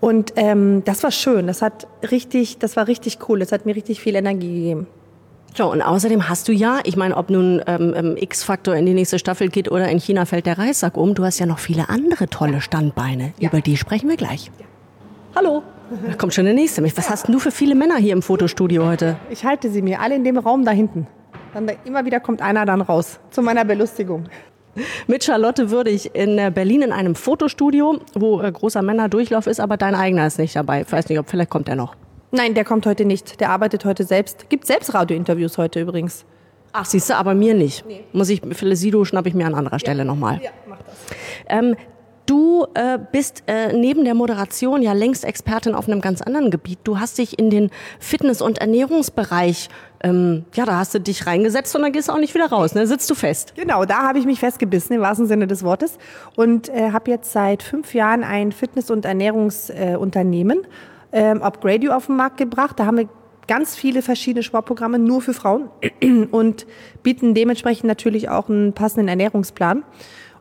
Und 0.00 0.32
ähm, 0.36 0.82
das 0.84 1.02
war 1.02 1.10
schön. 1.10 1.46
Das 1.46 1.62
hat 1.62 1.86
richtig, 2.10 2.58
das 2.58 2.76
war 2.76 2.86
richtig 2.86 3.18
cool. 3.28 3.40
Das 3.40 3.52
hat 3.52 3.66
mir 3.66 3.74
richtig 3.74 4.00
viel 4.00 4.14
Energie 4.14 4.54
gegeben. 4.54 4.86
So, 5.54 5.72
und 5.72 5.82
außerdem 5.82 6.28
hast 6.28 6.46
du 6.46 6.52
ja, 6.52 6.78
ich 6.84 6.96
meine, 6.96 7.16
ob 7.16 7.30
nun 7.30 7.62
ähm, 7.66 7.94
ähm, 7.96 8.16
X-Faktor 8.16 8.76
in 8.76 8.86
die 8.86 8.94
nächste 8.94 9.18
Staffel 9.18 9.48
geht 9.48 9.70
oder 9.70 9.88
in 9.88 9.98
China 9.98 10.24
fällt 10.24 10.46
der 10.46 10.58
Reissack 10.58 10.96
um, 10.96 11.14
du 11.14 11.24
hast 11.24 11.38
ja 11.38 11.46
noch 11.46 11.58
viele 11.58 11.88
andere 11.88 12.28
tolle 12.28 12.60
Standbeine. 12.60 13.32
Ja. 13.38 13.48
Über 13.48 13.60
die 13.60 13.76
sprechen 13.76 14.08
wir 14.08 14.16
gleich. 14.16 14.50
Ja. 14.58 14.66
Hallo. 15.34 15.62
Da 16.06 16.14
kommt 16.14 16.34
schon 16.34 16.44
der 16.44 16.54
nächste. 16.54 16.84
Was 16.96 17.08
hast 17.08 17.26
denn 17.26 17.32
du 17.32 17.38
für 17.38 17.50
viele 17.50 17.74
Männer 17.74 17.96
hier 17.96 18.12
im 18.12 18.20
Fotostudio 18.20 18.86
heute? 18.86 19.16
Ich 19.30 19.44
halte 19.44 19.70
sie 19.70 19.80
mir 19.80 20.00
alle 20.00 20.16
in 20.16 20.22
dem 20.22 20.36
Raum 20.36 20.64
da 20.64 20.70
hinten. 20.70 21.06
Dann 21.54 21.70
immer 21.84 22.04
wieder 22.04 22.20
kommt 22.20 22.42
einer 22.42 22.66
dann 22.66 22.82
raus. 22.82 23.18
Zu 23.30 23.40
meiner 23.42 23.64
Belustigung 23.64 24.24
mit 25.06 25.24
Charlotte 25.24 25.70
Würdig 25.70 26.14
in 26.14 26.38
äh, 26.38 26.50
Berlin 26.54 26.82
in 26.82 26.92
einem 26.92 27.14
Fotostudio, 27.14 27.98
wo 28.14 28.40
äh, 28.40 28.50
großer 28.50 28.82
Männerdurchlauf 28.82 29.46
ist, 29.46 29.60
aber 29.60 29.76
dein 29.76 29.94
eigener 29.94 30.26
ist 30.26 30.38
nicht 30.38 30.56
dabei. 30.56 30.82
Ich 30.82 30.92
weiß 30.92 31.08
nicht, 31.08 31.18
ob 31.18 31.28
vielleicht 31.28 31.50
kommt 31.50 31.68
er 31.68 31.76
noch. 31.76 31.94
Nein, 32.30 32.54
der 32.54 32.64
kommt 32.64 32.86
heute 32.86 33.04
nicht. 33.04 33.40
Der 33.40 33.50
arbeitet 33.50 33.84
heute 33.84 34.04
selbst. 34.04 34.50
Gibt 34.50 34.66
selbst 34.66 34.92
Radiointerviews 34.92 35.56
heute 35.56 35.80
übrigens. 35.80 36.24
Ach, 36.72 36.84
siehst 36.84 37.08
du, 37.08 37.16
aber 37.16 37.34
mir 37.34 37.54
nicht. 37.54 37.86
Nee. 37.86 38.04
Muss 38.12 38.28
ich, 38.28 38.42
Sido 38.72 39.04
schnappe 39.04 39.28
ich 39.28 39.34
mir 39.34 39.46
an 39.46 39.54
anderer 39.54 39.78
Stelle 39.78 40.00
ja. 40.00 40.04
nochmal. 40.04 40.40
Ja, 40.42 40.50
mach 40.68 40.78
das. 40.82 40.94
Ähm, 41.48 41.76
Du 42.28 42.66
äh, 42.74 42.98
bist 43.10 43.44
äh, 43.46 43.72
neben 43.72 44.04
der 44.04 44.12
Moderation 44.12 44.82
ja 44.82 44.92
längst 44.92 45.24
Expertin 45.24 45.74
auf 45.74 45.88
einem 45.88 46.02
ganz 46.02 46.20
anderen 46.20 46.50
Gebiet. 46.50 46.78
Du 46.84 47.00
hast 47.00 47.16
dich 47.16 47.38
in 47.38 47.48
den 47.48 47.70
Fitness- 48.00 48.42
und 48.42 48.58
Ernährungsbereich, 48.58 49.70
ähm, 50.02 50.44
ja, 50.52 50.66
da 50.66 50.76
hast 50.76 50.92
du 50.92 51.00
dich 51.00 51.26
reingesetzt 51.26 51.74
und 51.74 51.80
dann 51.80 51.90
gehst 51.90 52.08
du 52.08 52.12
auch 52.12 52.18
nicht 52.18 52.34
wieder 52.34 52.50
raus, 52.50 52.74
ne? 52.74 52.86
Sitzt 52.86 53.08
du 53.08 53.14
fest? 53.14 53.54
Genau, 53.56 53.86
da 53.86 54.02
habe 54.02 54.18
ich 54.18 54.26
mich 54.26 54.40
festgebissen 54.40 54.94
im 54.94 55.00
wahrsten 55.00 55.26
Sinne 55.26 55.46
des 55.46 55.64
Wortes 55.64 55.96
und 56.36 56.68
äh, 56.68 56.92
habe 56.92 57.10
jetzt 57.10 57.32
seit 57.32 57.62
fünf 57.62 57.94
Jahren 57.94 58.22
ein 58.24 58.52
Fitness- 58.52 58.90
und 58.90 59.06
Ernährungsunternehmen, 59.06 60.66
äh, 61.12 61.30
ähm, 61.30 61.40
Upgrade 61.40 61.96
auf 61.96 62.06
den 62.06 62.16
Markt 62.16 62.36
gebracht. 62.36 62.78
Da 62.78 62.84
haben 62.84 62.98
wir 62.98 63.08
ganz 63.46 63.74
viele 63.74 64.02
verschiedene 64.02 64.42
Sportprogramme 64.42 64.98
nur 64.98 65.22
für 65.22 65.32
Frauen 65.32 65.70
und 66.30 66.66
bieten 67.02 67.32
dementsprechend 67.32 67.84
natürlich 67.84 68.28
auch 68.28 68.50
einen 68.50 68.74
passenden 68.74 69.08
Ernährungsplan. 69.08 69.82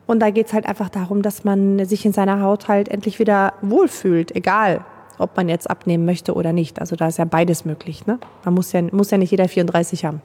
Und 0.07 0.19
da 0.21 0.31
geht 0.31 0.48
es 0.48 0.54
halt 0.54 0.65
einfach 0.65 0.89
darum, 0.89 1.21
dass 1.21 1.44
man 1.44 1.86
sich 1.86 2.06
in 2.06 2.13
seiner 2.13 2.42
Haut 2.42 2.68
halt 2.68 2.89
endlich 2.89 3.19
wieder 3.19 3.54
wohlfühlt, 3.62 4.36
egal 4.36 4.83
ob 5.19 5.36
man 5.36 5.50
jetzt 5.50 5.69
abnehmen 5.69 6.06
möchte 6.06 6.33
oder 6.33 6.54
nicht. 6.54 6.80
Also 6.80 6.95
da 6.95 7.07
ist 7.07 7.18
ja 7.18 7.25
beides 7.25 7.65
möglich. 7.65 8.06
Ne? 8.06 8.19
Man 8.45 8.54
muss 8.54 8.71
ja, 8.71 8.81
muss 8.92 9.11
ja 9.11 9.18
nicht 9.18 9.31
jeder 9.31 9.47
34 9.47 10.06
haben. 10.06 10.21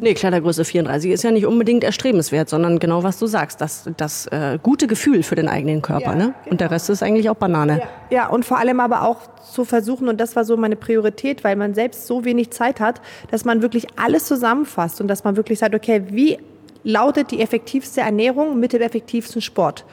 Nee, 0.00 0.14
Kleidergröße 0.14 0.64
34 0.64 1.10
ist 1.10 1.24
ja 1.24 1.32
nicht 1.32 1.46
unbedingt 1.46 1.82
erstrebenswert, 1.82 2.48
sondern 2.48 2.78
genau 2.78 3.02
was 3.02 3.18
du 3.18 3.26
sagst, 3.26 3.60
das, 3.60 3.90
das 3.96 4.26
äh, 4.28 4.58
gute 4.62 4.86
Gefühl 4.86 5.24
für 5.24 5.34
den 5.34 5.48
eigenen 5.48 5.82
Körper. 5.82 6.10
Ja, 6.10 6.14
ne? 6.14 6.24
Genau. 6.24 6.50
Und 6.50 6.60
der 6.60 6.70
Rest 6.70 6.88
ist 6.90 7.02
eigentlich 7.02 7.28
auch 7.30 7.34
Banane. 7.34 7.78
Ja. 7.78 7.86
ja, 8.10 8.28
und 8.28 8.44
vor 8.44 8.58
allem 8.58 8.78
aber 8.78 9.02
auch 9.02 9.18
zu 9.42 9.64
versuchen, 9.64 10.08
und 10.08 10.20
das 10.20 10.36
war 10.36 10.44
so 10.44 10.56
meine 10.56 10.76
Priorität, 10.76 11.42
weil 11.42 11.56
man 11.56 11.74
selbst 11.74 12.06
so 12.06 12.24
wenig 12.24 12.50
Zeit 12.50 12.78
hat, 12.80 13.00
dass 13.30 13.44
man 13.44 13.60
wirklich 13.60 13.86
alles 13.96 14.26
zusammenfasst 14.26 15.00
und 15.00 15.08
dass 15.08 15.24
man 15.24 15.36
wirklich 15.36 15.58
sagt, 15.58 15.74
okay, 15.74 16.04
wie 16.10 16.38
lautet 16.84 17.30
die 17.30 17.40
effektivste 17.40 18.00
Ernährung 18.00 18.58
mit 18.58 18.72
dem 18.72 18.82
effektivsten 18.82 19.42
Sport. 19.42 19.84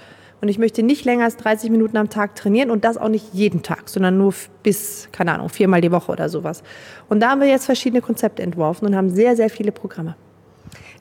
Und 0.42 0.50
ich 0.50 0.60
möchte 0.60 0.84
nicht 0.84 1.06
länger 1.06 1.24
als 1.24 1.38
30 1.38 1.72
Minuten 1.72 1.98
am 1.98 2.10
Tag 2.10 2.36
trainieren 2.36 2.70
und 2.70 2.84
das 2.84 2.98
auch 2.98 3.10
nicht 3.10 3.34
jeden 3.34 3.64
Tag, 3.64 3.90
sondern 3.90 4.18
nur 4.18 4.34
bis, 4.64 5.10
keine 5.12 5.34
Ahnung, 5.34 5.50
viermal 5.50 5.82
die 5.82 5.92
Woche 5.92 6.12
oder 6.12 6.30
sowas. 6.30 6.62
Und 7.10 7.22
da 7.22 7.30
haben 7.30 7.42
wir 7.42 7.48
jetzt 7.48 7.66
verschiedene 7.66 8.02
Konzepte 8.02 8.44
entworfen 8.44 8.86
und 8.86 8.96
haben 8.96 9.10
sehr, 9.10 9.36
sehr 9.36 9.50
viele 9.50 9.72
Programme. 9.72 10.16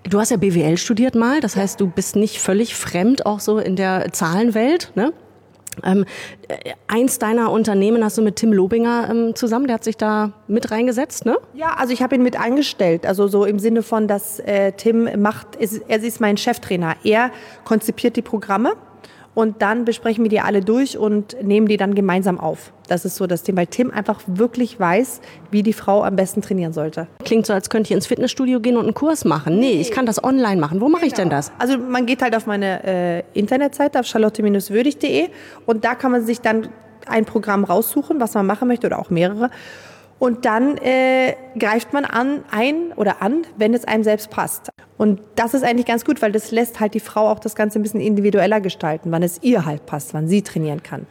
Du 0.08 0.20
hast 0.20 0.30
ja 0.30 0.36
BWL 0.36 0.76
studiert 0.76 1.14
mal, 1.14 1.40
das 1.40 1.56
heißt, 1.56 1.80
du 1.80 1.86
bist 1.88 2.14
nicht 2.14 2.40
völlig 2.40 2.74
fremd 2.74 3.26
auch 3.26 3.40
so 3.40 3.58
in 3.58 3.74
der 3.74 4.12
Zahlenwelt, 4.12 4.92
ne? 4.94 5.12
Ähm, 5.82 6.04
äh, 6.48 6.72
eins 6.86 7.18
deiner 7.18 7.50
Unternehmen 7.50 8.04
hast 8.04 8.18
du 8.18 8.22
mit 8.22 8.36
Tim 8.36 8.52
Lobinger 8.52 9.08
ähm, 9.10 9.34
zusammen, 9.34 9.66
der 9.66 9.74
hat 9.74 9.84
sich 9.84 9.96
da 9.96 10.32
mit 10.46 10.70
reingesetzt, 10.70 11.26
ne? 11.26 11.38
Ja, 11.54 11.74
also 11.76 11.92
ich 11.92 12.02
habe 12.02 12.14
ihn 12.14 12.22
mit 12.22 12.38
angestellt, 12.38 13.06
also 13.06 13.26
so 13.28 13.44
im 13.44 13.58
Sinne 13.58 13.82
von, 13.82 14.08
dass 14.08 14.38
äh, 14.40 14.72
Tim 14.72 15.08
macht, 15.20 15.56
ist, 15.56 15.82
er 15.88 16.02
ist 16.02 16.20
mein 16.20 16.36
Cheftrainer. 16.36 16.96
Er 17.04 17.30
konzipiert 17.64 18.16
die 18.16 18.22
Programme 18.22 18.74
und 19.34 19.62
dann 19.62 19.84
besprechen 19.84 20.24
wir 20.24 20.28
die 20.28 20.40
alle 20.40 20.60
durch 20.60 20.96
und 20.96 21.36
nehmen 21.42 21.66
die 21.66 21.76
dann 21.76 21.94
gemeinsam 21.94 22.38
auf. 22.38 22.72
Das 22.88 23.04
ist 23.04 23.16
so 23.16 23.26
das 23.26 23.42
Thema, 23.42 23.58
weil 23.58 23.66
Tim 23.66 23.90
einfach 23.90 24.20
wirklich 24.26 24.78
weiß, 24.78 25.20
wie 25.50 25.62
die 25.62 25.72
Frau 25.72 26.04
am 26.04 26.16
besten 26.16 26.42
trainieren 26.42 26.72
sollte. 26.72 27.06
Klingt 27.24 27.46
so, 27.46 27.52
als 27.52 27.70
könnte 27.70 27.88
ich 27.88 27.94
ins 27.94 28.06
Fitnessstudio 28.06 28.60
gehen 28.60 28.76
und 28.76 28.84
einen 28.84 28.94
Kurs 28.94 29.24
machen. 29.24 29.58
Nee, 29.58 29.80
ich 29.80 29.90
kann 29.90 30.06
das 30.06 30.22
online 30.22 30.60
machen. 30.60 30.80
Wo 30.80 30.88
mache 30.88 31.02
genau. 31.02 31.06
ich 31.06 31.14
denn 31.14 31.28
genau. 31.28 31.36
das? 31.36 31.52
Also 31.58 31.78
man 31.78 32.06
geht 32.06 32.22
halt 32.22 32.36
auf 32.36 32.46
meine 32.46 32.84
äh, 32.84 33.22
Internetseite 33.32 34.00
auf 34.00 34.06
charlotte-würdig.de 34.06 35.28
und 35.66 35.84
da 35.84 35.94
kann 35.94 36.12
man 36.12 36.24
sich 36.24 36.40
dann 36.40 36.68
ein 37.06 37.24
Programm 37.24 37.64
raussuchen, 37.64 38.20
was 38.20 38.34
man 38.34 38.46
machen 38.46 38.68
möchte 38.68 38.86
oder 38.86 38.98
auch 38.98 39.10
mehrere. 39.10 39.50
Und 40.18 40.44
dann 40.44 40.78
äh, 40.78 41.34
greift 41.58 41.92
man 41.92 42.04
an, 42.04 42.44
ein 42.50 42.92
oder 42.96 43.20
an, 43.20 43.42
wenn 43.56 43.74
es 43.74 43.84
einem 43.84 44.04
selbst 44.04 44.30
passt. 44.30 44.70
Und 44.96 45.20
das 45.34 45.54
ist 45.54 45.64
eigentlich 45.64 45.86
ganz 45.86 46.04
gut, 46.04 46.22
weil 46.22 46.32
das 46.32 46.50
lässt 46.50 46.80
halt 46.80 46.94
die 46.94 47.00
Frau 47.00 47.28
auch 47.28 47.40
das 47.40 47.54
Ganze 47.54 47.78
ein 47.78 47.82
bisschen 47.82 48.00
individueller 48.00 48.60
gestalten, 48.60 49.10
wann 49.10 49.22
es 49.22 49.42
ihr 49.42 49.66
halt 49.66 49.86
passt, 49.86 50.14
wann 50.14 50.28
sie 50.28 50.42
trainieren 50.42 50.82
kann. 50.82 51.06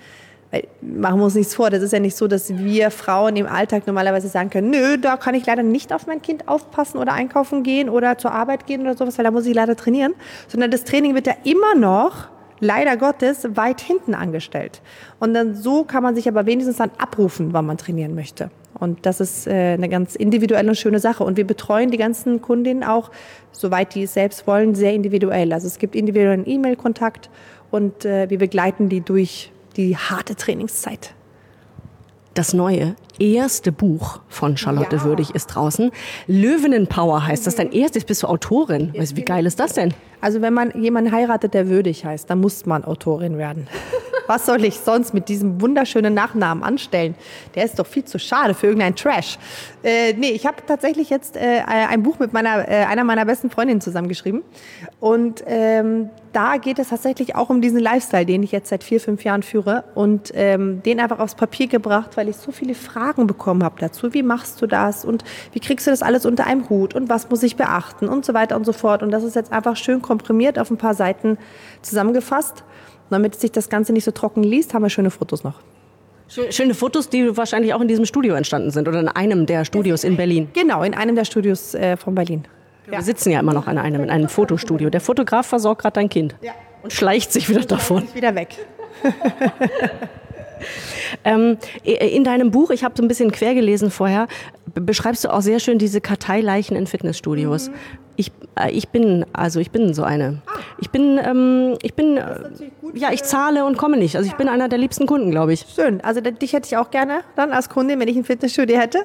Weil, 0.52 0.68
machen 0.82 1.20
wir 1.20 1.26
uns 1.26 1.36
nichts 1.36 1.56
vor, 1.56 1.70
das 1.70 1.82
ist 1.82 1.94
ja 1.94 2.00
nicht 2.00 2.16
so, 2.16 2.28
dass 2.28 2.56
wir 2.56 2.92
Frauen 2.92 3.36
im 3.36 3.48
Alltag 3.48 3.88
normalerweise 3.88 4.28
sagen 4.30 4.50
können, 4.50 4.70
nö, 4.70 4.98
da 4.98 5.18
kann 5.18 5.36
ich 5.36 5.46
leider 5.46 5.64
nicht 5.64 5.92
auf 5.92 6.08
mein 6.08 6.22
Kind 6.22 6.48
aufpassen 6.48 6.98
oder 6.98 7.14
einkaufen 7.14 7.64
gehen 7.64 7.90
oder 7.90 8.18
zur 8.18 8.32
Arbeit 8.32 8.68
gehen 8.68 8.82
oder 8.82 8.96
sowas, 8.96 9.18
weil 9.18 9.26
da 9.26 9.32
muss 9.32 9.46
ich 9.46 9.54
leider 9.54 9.76
trainieren. 9.76 10.14
Sondern 10.48 10.72
das 10.72 10.86
Training 10.86 11.16
wird 11.16 11.28
ja 11.28 11.36
immer 11.44 11.76
noch 11.76 12.30
leider 12.60 12.98
Gottes 12.98 13.48
weit 13.56 13.82
hinten 13.82 14.14
angestellt. 14.14 14.82
Und 15.20 15.34
dann 15.34 15.56
so 15.56 15.84
kann 15.84 16.04
man 16.04 16.16
sich 16.16 16.28
aber 16.28 16.46
wenigstens 16.46 16.78
dann 16.78 16.92
abrufen, 16.98 17.52
wann 17.52 17.66
man 17.66 17.78
trainieren 17.78 18.16
möchte. 18.16 18.50
Und 18.80 19.06
das 19.06 19.20
ist 19.20 19.48
äh, 19.48 19.74
eine 19.74 19.90
ganz 19.90 20.16
individuelle 20.16 20.70
und 20.70 20.76
schöne 20.76 21.00
Sache. 21.00 21.24
Und 21.24 21.38
wir 21.38 21.46
betreuen 21.46 21.92
die 21.92 21.98
ganzen 21.98 22.42
Kundinnen 22.42 22.84
auch, 22.84 23.12
soweit 23.52 23.96
die 23.96 24.04
es 24.04 24.14
selbst 24.14 24.48
wollen, 24.48 24.76
sehr 24.76 24.94
individuell. 24.94 25.54
Also 25.54 25.68
es 25.68 25.78
gibt 25.80 25.96
individuellen 25.96 26.48
E-Mail-Kontakt 26.48 27.30
und 27.72 28.06
äh, 28.06 28.30
wir 28.30 28.40
begleiten 28.40 28.90
die 28.90 29.02
durch 29.02 29.52
die 29.76 29.98
harte 29.98 30.36
Trainingszeit. 30.36 31.14
Das 32.34 32.54
neue 32.54 32.96
erste 33.20 33.72
Buch 33.72 34.20
von 34.28 34.58
Charlotte 34.58 34.98
ja. 34.98 35.04
Würdig 35.04 35.36
ist 35.36 35.48
draußen. 35.48 35.92
Löwenenpower 36.28 37.26
heißt 37.26 37.48
das. 37.48 37.56
Dein 37.56 37.72
erstes, 37.72 38.06
bist 38.06 38.24
du 38.24 38.28
Autorin. 38.28 38.94
Weißt 38.98 39.14
du, 39.14 39.18
wie 39.18 39.26
geil 39.26 39.46
ist 39.46 39.60
das 39.60 39.74
denn? 39.74 39.94
Also 40.22 40.42
wenn 40.42 40.54
man 40.54 40.72
jemanden 40.82 41.12
heiratet, 41.12 41.54
der 41.54 41.68
würdig 41.68 42.06
heißt, 42.06 42.30
dann 42.30 42.40
muss 42.40 42.66
man 42.66 42.86
Autorin 42.86 43.38
werden. 43.38 43.68
Was 44.28 44.46
soll 44.46 44.64
ich 44.64 44.80
sonst 44.80 45.14
mit 45.14 45.28
diesem 45.28 45.60
wunderschönen 45.60 46.14
Nachnamen 46.14 46.64
anstellen? 46.64 47.16
Der 47.56 47.66
ist 47.66 47.78
doch 47.78 47.86
viel 47.86 48.06
zu 48.06 48.20
schade 48.20 48.54
für 48.54 48.68
irgendeinen 48.68 48.96
Trash. 48.96 49.38
Äh, 49.84 50.14
nee, 50.14 50.30
ich 50.30 50.46
habe 50.46 50.58
tatsächlich 50.66 51.10
jetzt 51.10 51.36
äh, 51.36 51.62
ein 51.66 52.04
Buch 52.04 52.20
mit 52.20 52.32
meiner, 52.32 52.68
äh, 52.70 52.86
einer 52.86 53.04
meiner 53.04 53.26
besten 53.26 53.50
Freundinnen 53.50 53.82
zusammengeschrieben. 53.82 54.42
Und 55.02 55.44
ähm, 55.46 56.10
da 56.32 56.56
geht 56.56 56.80
es 56.80 56.90
tatsächlich 56.90 57.36
auch 57.36 57.50
um 57.50 57.60
diesen 57.60 57.80
Lifestyle, 57.80 58.26
den 58.26 58.44
ich 58.44 58.54
jetzt 58.54 58.70
seit 58.70 58.84
vier, 58.84 59.02
fünf 59.02 59.26
Jahren 59.26 59.44
führe. 59.44 59.84
Und 59.94 60.32
ähm, 60.36 60.82
den 60.84 61.02
einfach 61.02 61.20
aufs 61.20 61.36
Papier 61.36 61.68
gebracht, 61.68 62.16
weil 62.16 62.30
ich 62.30 62.38
so 62.38 62.54
viele 62.54 62.76
Fragen 62.76 63.03
bekommen 63.28 63.64
habe 63.64 63.76
dazu. 63.80 64.14
Wie 64.14 64.24
machst 64.24 64.62
du 64.62 64.68
das? 64.68 65.06
Und 65.06 65.24
wie 65.52 65.60
kriegst 65.60 65.88
du 65.88 65.92
das 65.92 66.02
alles 66.02 66.26
unter 66.26 66.46
einem 66.48 66.70
Hut? 66.70 66.96
Und 66.96 67.10
was 67.10 67.30
muss 67.30 67.44
ich 67.44 67.56
beachten? 67.56 68.08
Und 68.08 68.26
so 68.26 68.34
weiter 68.34 68.56
und 68.56 68.66
so 68.66 68.74
fort. 68.74 69.04
Und 69.04 69.12
das 69.12 69.24
ist 69.24 69.36
jetzt 69.36 69.52
einfach 69.52 69.76
schön 69.76 70.02
komprimiert 70.02 70.58
auf 70.58 70.72
ein 70.72 70.78
paar 70.78 70.94
Seiten 70.94 71.38
zusammengefasst 71.82 72.64
damit 73.14 73.40
sich 73.40 73.52
das 73.52 73.70
Ganze 73.70 73.94
nicht 73.94 74.04
so 74.04 74.12
trocken 74.12 74.44
liest, 74.44 74.74
haben 74.74 74.84
wir 74.84 74.90
schöne 74.90 75.12
Fotos 75.12 75.44
noch. 75.44 75.56
Schöne 76.50 76.74
Fotos, 76.74 77.10
die 77.10 77.38
wahrscheinlich 77.38 77.74
auch 77.74 77.82
in 77.82 77.88
diesem 77.88 78.06
Studio 78.06 78.34
entstanden 78.34 78.72
sind 78.72 78.88
oder 78.88 79.00
in 79.00 79.08
einem 79.08 79.46
der 79.46 79.66
Studios 79.66 80.04
in 80.04 80.18
Berlin. 80.18 80.50
Genau, 80.54 80.82
in 80.82 80.94
einem 80.96 81.16
der 81.16 81.26
Studios 81.26 81.76
äh, 81.76 81.96
von 81.96 82.16
Berlin. 82.16 82.46
Wir 82.86 82.96
ja. 82.96 83.02
sitzen 83.02 83.30
ja 83.30 83.40
immer 83.40 83.54
noch 83.54 83.68
an 83.68 83.78
einem, 83.78 84.04
in 84.04 84.10
einem 84.10 84.30
Fotostudio. 84.30 84.90
Der 84.90 85.02
Fotograf 85.02 85.46
versorgt 85.46 85.82
gerade 85.82 85.94
dein 85.94 86.10
Kind 86.10 86.36
ja. 86.42 86.54
und 86.82 86.92
schleicht 86.92 87.32
sich 87.32 87.50
wieder 87.50 87.62
davon. 87.62 88.08
Wieder 88.14 88.34
weg. 88.36 88.58
ähm, 91.24 91.58
in 91.84 92.24
deinem 92.24 92.52
Buch, 92.52 92.70
ich 92.72 92.84
habe 92.84 92.96
so 92.98 93.04
ein 93.04 93.08
bisschen 93.08 93.32
quer 93.32 93.56
gelesen 93.56 93.92
vorher, 93.92 94.28
beschreibst 94.74 95.24
du 95.24 95.34
auch 95.34 95.42
sehr 95.42 95.60
schön 95.60 95.78
diese 95.78 96.02
Karteileichen 96.02 96.76
in 96.76 96.88
Fitnessstudios. 96.88 97.70
Mhm. 97.70 97.74
Ich, 98.16 98.32
äh, 98.60 98.72
ich 98.72 98.90
bin, 98.90 99.26
also 99.34 99.60
ich 99.60 99.72
bin 99.72 99.94
so 99.94 100.04
eine. 100.04 100.42
Ah. 100.46 100.60
Ich 100.80 100.90
bin, 100.90 101.20
ähm, 101.24 101.78
ich 101.82 101.94
bin, 101.94 102.18
äh, 102.18 102.50
ja, 102.94 103.12
ich 103.12 103.24
zahle 103.24 103.66
und 103.66 103.78
komme 103.78 103.98
nicht. 103.98 104.18
Also 104.18 104.28
ich 104.28 104.36
bin 104.36 104.50
einer 104.50 104.68
der 104.68 104.78
liebsten 104.78 105.06
Kunden, 105.06 105.32
glaube 105.32 105.54
ich. 105.54 105.66
Schön. 105.74 106.02
Also 106.02 106.20
dich 106.22 106.54
hätte 106.54 106.68
ich 106.68 106.78
auch 106.78 106.92
gerne 106.92 107.22
dann 107.36 107.52
als 107.52 107.70
Kundin, 107.70 108.00
wenn 108.00 108.08
ich 108.08 108.18
ein 108.18 108.26
Fitnessstudio 108.26 108.78
hätte. 108.78 109.00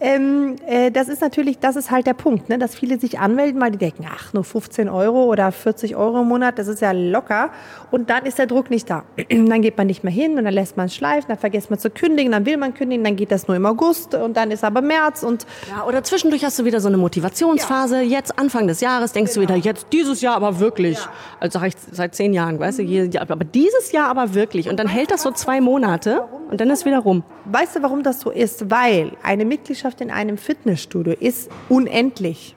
Ähm, 0.00 0.56
äh, 0.66 0.90
das 0.90 1.08
ist 1.08 1.20
natürlich, 1.20 1.58
das 1.58 1.76
ist 1.76 1.90
halt 1.90 2.06
der 2.06 2.14
Punkt, 2.14 2.48
ne? 2.48 2.58
dass 2.58 2.74
viele 2.74 2.98
sich 2.98 3.18
anmelden, 3.18 3.60
weil 3.60 3.70
die 3.70 3.78
denken, 3.78 4.06
ach, 4.10 4.32
nur 4.32 4.44
15 4.44 4.88
Euro 4.88 5.24
oder 5.24 5.52
40 5.52 5.94
Euro 5.96 6.22
im 6.22 6.28
Monat, 6.28 6.58
das 6.58 6.68
ist 6.68 6.80
ja 6.80 6.92
locker. 6.92 7.50
Und 7.90 8.08
dann 8.10 8.24
ist 8.24 8.38
der 8.38 8.46
Druck 8.46 8.70
nicht 8.70 8.88
da. 8.88 9.04
dann 9.30 9.62
geht 9.62 9.76
man 9.76 9.86
nicht 9.86 10.04
mehr 10.04 10.12
hin 10.12 10.38
und 10.38 10.44
dann 10.44 10.54
lässt 10.54 10.76
man 10.76 10.86
es 10.86 10.94
schleifen, 10.94 11.28
dann 11.28 11.38
vergisst 11.38 11.70
man 11.70 11.78
zu 11.78 11.90
kündigen, 11.90 12.32
dann 12.32 12.46
will 12.46 12.56
man 12.56 12.74
kündigen, 12.74 13.04
dann 13.04 13.16
geht 13.16 13.30
das 13.30 13.46
nur 13.46 13.56
im 13.56 13.66
August 13.66 14.14
und 14.14 14.36
dann 14.36 14.50
ist 14.50 14.64
aber 14.64 14.80
März 14.80 15.22
und. 15.22 15.46
Ja, 15.68 15.84
oder 15.84 16.02
zwischendurch 16.02 16.44
hast 16.44 16.58
du 16.58 16.64
wieder 16.64 16.80
so 16.80 16.88
eine 16.88 16.96
Motivationsphase. 16.96 17.96
Ja. 17.96 18.18
Jetzt 18.18 18.38
Anfang 18.38 18.66
des 18.66 18.80
Jahres 18.80 19.12
denkst 19.12 19.34
genau. 19.34 19.46
du 19.46 19.54
wieder, 19.54 19.64
jetzt 19.64 19.88
dieses 19.92 20.20
Jahr 20.20 20.36
aber 20.36 20.60
wirklich. 20.60 20.96
Ja. 20.96 21.10
Also 21.40 21.58
sage 21.58 21.68
ich 21.68 21.74
seit 21.92 22.14
zehn 22.14 22.32
Jahren, 22.32 22.58
weißt 22.58 22.78
du, 22.78 23.17
aber 23.20 23.44
dieses 23.44 23.92
Jahr 23.92 24.08
aber 24.08 24.34
wirklich. 24.34 24.68
Und 24.68 24.78
dann 24.78 24.88
hält 24.88 25.10
das 25.10 25.22
so 25.22 25.30
zwei 25.30 25.60
Monate 25.60 26.22
und 26.50 26.60
dann 26.60 26.70
ist 26.70 26.84
wieder 26.84 26.98
rum. 26.98 27.24
Weißt 27.44 27.76
du, 27.76 27.82
warum 27.82 28.02
das 28.02 28.20
so 28.20 28.30
ist? 28.30 28.70
Weil 28.70 29.12
eine 29.22 29.44
Mitgliedschaft 29.44 30.00
in 30.00 30.10
einem 30.10 30.38
Fitnessstudio 30.38 31.14
ist 31.18 31.50
unendlich. 31.68 32.54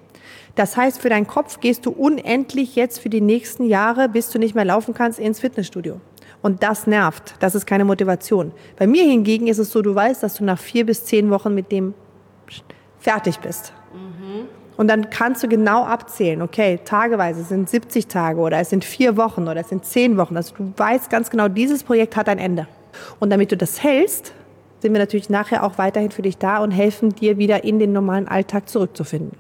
Das 0.56 0.76
heißt, 0.76 1.02
für 1.02 1.10
deinen 1.10 1.28
Kopf 1.28 1.60
gehst 1.60 1.86
du 1.86 1.92
unendlich 1.92 2.76
jetzt 2.76 3.00
für 3.00 3.10
die 3.10 3.22
nächsten 3.22 3.66
Jahre, 3.66 4.10
bis 4.10 4.30
du 4.30 4.40
nicht 4.40 4.56
mehr 4.56 4.66
laufen 4.66 4.94
kannst, 4.94 5.20
ins 5.20 5.40
Fitnessstudio. 5.40 6.02
Und 6.42 6.64
das 6.64 6.88
nervt. 6.88 7.36
Das 7.40 7.56
ist 7.56 7.66
keine 7.66 7.86
Motivation. 7.86 8.52
Bei 8.78 8.88
mir 8.88 9.04
hingegen 9.04 9.48
ist 9.48 9.60
es 9.60 9.72
so, 9.72 9.82
du 9.82 9.94
weißt, 9.94 10.24
dass 10.24 10.36
du 10.36 10.44
nach 10.44 10.60
vier 10.60 10.86
bis 10.86 11.06
zehn 11.06 11.30
Wochen 11.30 11.54
mit 11.54 11.72
dem 11.72 11.94
fertig 13.00 13.40
bist. 13.40 13.74
Mhm. 13.94 14.61
Und 14.82 14.88
dann 14.88 15.12
kannst 15.12 15.44
du 15.44 15.48
genau 15.48 15.84
abzählen, 15.84 16.42
okay, 16.42 16.80
tageweise 16.84 17.44
sind 17.44 17.70
70 17.70 18.08
Tage 18.08 18.40
oder 18.40 18.58
es 18.58 18.72
sind 18.72 18.84
vier 18.84 19.16
Wochen 19.16 19.44
oder 19.44 19.58
es 19.58 19.70
sind 19.70 19.86
zehn 19.86 20.18
Wochen. 20.18 20.36
Also 20.36 20.56
du 20.58 20.74
weißt 20.76 21.12
ganz 21.12 21.30
genau, 21.30 21.50
dieses 21.50 21.84
Projekt 21.84 22.16
hat 22.16 22.28
ein 22.28 22.40
Ende. 22.40 22.66
Und 23.20 23.30
damit 23.30 23.52
du 23.52 23.58
das 23.58 23.84
hältst, 23.84 24.34
sind 24.80 24.94
wir 24.94 25.00
natürlich 25.00 25.30
nachher 25.30 25.64
auch 25.64 25.78
weiterhin 25.78 26.10
für 26.10 26.24
dich 26.24 26.40
da 26.40 26.64
und 26.64 26.72
helfen 26.72 27.14
dir 27.14 27.38
wieder 27.38 27.64
in 27.64 27.78
den 27.78 27.94
normalen 27.94 28.28
Alltag 28.28 28.70
zurückzufinden. 28.70 29.38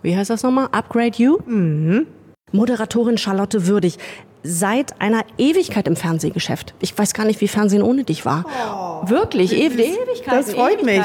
Wie 0.00 0.16
heißt 0.16 0.30
das 0.30 0.42
nochmal? 0.42 0.68
Upgrade 0.72 1.18
You? 1.18 1.36
Mhm. 1.44 2.06
Moderatorin 2.52 3.18
Charlotte 3.18 3.66
Würdig 3.66 3.98
seit 4.42 5.00
einer 5.02 5.22
Ewigkeit 5.36 5.86
im 5.86 5.96
Fernsehgeschäft. 5.96 6.72
Ich 6.80 6.96
weiß 6.96 7.12
gar 7.12 7.26
nicht, 7.26 7.42
wie 7.42 7.48
Fernsehen 7.48 7.82
ohne 7.82 8.04
dich 8.04 8.24
war. 8.24 8.44
Oh, 8.46 8.91
Wirklich, 9.08 9.52
Ew 9.52 9.72
Ewigkeiten. 9.72 10.24
Das 10.26 10.52
freut 10.52 10.84
mich. 10.84 11.02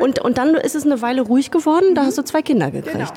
Und, 0.00 0.20
und 0.20 0.38
dann 0.38 0.54
ist 0.54 0.74
es 0.74 0.84
eine 0.84 1.02
Weile 1.02 1.22
ruhig 1.22 1.50
geworden, 1.50 1.94
da 1.94 2.04
hast 2.04 2.18
du 2.18 2.22
zwei 2.22 2.42
Kinder 2.42 2.70
gekriegt. 2.70 2.94
Genau. 2.94 3.10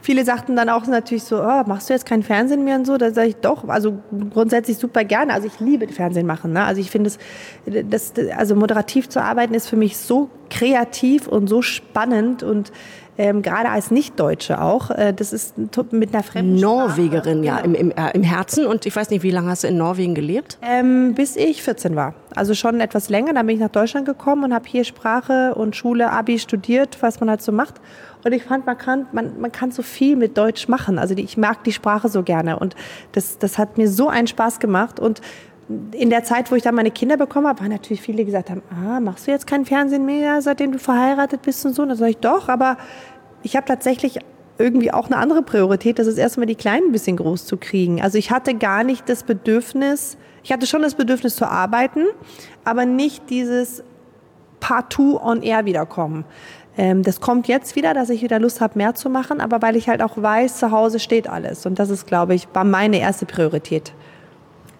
Viele 0.00 0.24
sagten 0.24 0.56
dann 0.56 0.68
auch 0.68 0.86
natürlich 0.86 1.24
so, 1.24 1.42
oh, 1.42 1.62
machst 1.66 1.88
du 1.88 1.92
jetzt 1.92 2.06
kein 2.06 2.22
Fernsehen 2.22 2.64
mehr 2.64 2.76
und 2.76 2.86
so? 2.86 2.96
Da 2.96 3.12
sage 3.12 3.28
ich 3.28 3.36
doch, 3.36 3.68
also 3.68 3.98
grundsätzlich 4.32 4.78
super 4.78 5.04
gerne. 5.04 5.32
Also 5.32 5.48
ich 5.48 5.60
liebe 5.60 5.88
Fernsehen 5.88 6.26
machen. 6.26 6.52
Ne? 6.52 6.64
Also 6.64 6.80
ich 6.80 6.90
finde 6.90 7.10
es, 7.10 7.18
das, 7.88 8.12
also 8.36 8.54
moderativ 8.54 9.08
zu 9.08 9.22
arbeiten 9.22 9.54
ist 9.54 9.68
für 9.68 9.76
mich 9.76 9.96
so 9.96 10.30
kreativ 10.50 11.26
und 11.28 11.48
so 11.48 11.62
spannend 11.62 12.42
und 12.42 12.72
ähm, 13.18 13.42
gerade 13.42 13.68
als 13.70 13.90
Nicht-Deutsche 13.90 14.60
auch. 14.60 14.90
Äh, 14.90 15.12
das 15.12 15.32
ist 15.32 15.56
mit 15.90 16.14
einer 16.14 16.22
fremden 16.22 16.54
Norwegerin, 16.54 17.42
ja, 17.42 17.60
genau. 17.60 17.78
im, 17.78 17.90
im, 17.90 17.90
äh, 17.90 18.12
im 18.14 18.22
Herzen. 18.22 18.64
Und 18.64 18.86
ich 18.86 18.94
weiß 18.94 19.10
nicht, 19.10 19.24
wie 19.24 19.32
lange 19.32 19.50
hast 19.50 19.64
du 19.64 19.68
in 19.68 19.76
Norwegen 19.76 20.14
gelebt? 20.14 20.56
Ähm, 20.62 21.14
bis 21.14 21.34
ich 21.34 21.64
14 21.64 21.96
war. 21.96 22.14
Also 22.36 22.54
schon 22.54 22.80
etwas 22.80 23.08
länger. 23.08 23.34
Dann 23.34 23.46
bin 23.46 23.56
ich 23.56 23.60
nach 23.60 23.70
Deutschland 23.70 24.06
gekommen 24.06 24.44
und 24.44 24.54
habe 24.54 24.68
hier 24.68 24.84
Sprache 24.84 25.56
und 25.56 25.74
Schule, 25.74 26.12
Abi 26.12 26.38
studiert, 26.38 26.96
was 27.00 27.18
man 27.18 27.28
halt 27.28 27.42
so 27.42 27.50
macht. 27.50 27.80
Und 28.24 28.32
ich 28.32 28.44
fand, 28.44 28.66
man 28.66 28.78
kann, 28.78 29.06
man, 29.12 29.40
man 29.40 29.50
kann 29.50 29.72
so 29.72 29.82
viel 29.82 30.14
mit 30.14 30.38
Deutsch 30.38 30.68
machen. 30.68 30.98
Also 30.98 31.16
die, 31.16 31.22
ich 31.22 31.36
mag 31.36 31.64
die 31.64 31.72
Sprache 31.72 32.08
so 32.08 32.22
gerne. 32.22 32.58
Und 32.58 32.76
das, 33.12 33.38
das 33.38 33.58
hat 33.58 33.78
mir 33.78 33.88
so 33.88 34.08
einen 34.08 34.28
Spaß 34.28 34.60
gemacht. 34.60 35.00
Und 35.00 35.20
in 35.92 36.10
der 36.10 36.24
Zeit, 36.24 36.50
wo 36.50 36.54
ich 36.54 36.62
dann 36.62 36.74
meine 36.74 36.90
Kinder 36.90 37.16
bekommen 37.16 37.46
habe, 37.46 37.60
waren 37.60 37.70
natürlich 37.70 38.00
viele, 38.00 38.18
die 38.18 38.24
gesagt 38.24 38.50
haben, 38.50 38.62
ah, 38.70 39.00
machst 39.00 39.26
du 39.26 39.30
jetzt 39.30 39.46
kein 39.46 39.66
Fernsehen 39.66 40.06
mehr, 40.06 40.40
seitdem 40.40 40.72
du 40.72 40.78
verheiratet 40.78 41.42
bist 41.42 41.64
und 41.66 41.74
so? 41.74 41.82
Und 41.82 41.90
dann 41.90 41.98
sage 41.98 42.12
ich, 42.12 42.16
doch, 42.18 42.48
aber 42.48 42.78
ich 43.42 43.54
habe 43.54 43.66
tatsächlich 43.66 44.18
irgendwie 44.58 44.92
auch 44.92 45.06
eine 45.06 45.16
andere 45.16 45.42
Priorität, 45.42 45.98
das 45.98 46.06
ist 46.06 46.18
erstmal 46.18 46.46
die 46.46 46.54
Kleinen 46.54 46.88
ein 46.88 46.92
bisschen 46.92 47.16
groß 47.16 47.46
zu 47.46 47.56
kriegen. 47.58 48.00
Also 48.02 48.18
ich 48.18 48.30
hatte 48.30 48.54
gar 48.54 48.82
nicht 48.82 49.08
das 49.08 49.22
Bedürfnis, 49.22 50.16
ich 50.42 50.52
hatte 50.52 50.66
schon 50.66 50.82
das 50.82 50.94
Bedürfnis 50.94 51.36
zu 51.36 51.46
arbeiten, 51.46 52.06
aber 52.64 52.84
nicht 52.84 53.30
dieses 53.30 53.84
partout 54.60 55.20
on 55.22 55.42
air 55.42 55.64
wiederkommen. 55.64 56.24
Ähm, 56.76 57.02
das 57.02 57.20
kommt 57.20 57.46
jetzt 57.46 57.76
wieder, 57.76 57.94
dass 57.94 58.10
ich 58.10 58.22
wieder 58.22 58.38
Lust 58.38 58.60
habe, 58.60 58.78
mehr 58.78 58.94
zu 58.94 59.10
machen, 59.10 59.40
aber 59.40 59.62
weil 59.62 59.76
ich 59.76 59.88
halt 59.88 60.02
auch 60.02 60.20
weiß, 60.20 60.58
zu 60.58 60.70
Hause 60.70 60.98
steht 60.98 61.28
alles. 61.28 61.66
Und 61.66 61.78
das 61.78 61.90
ist, 61.90 62.06
glaube 62.06 62.34
ich, 62.34 62.48
war 62.54 62.64
meine 62.64 62.98
erste 62.98 63.26
Priorität. 63.26 63.92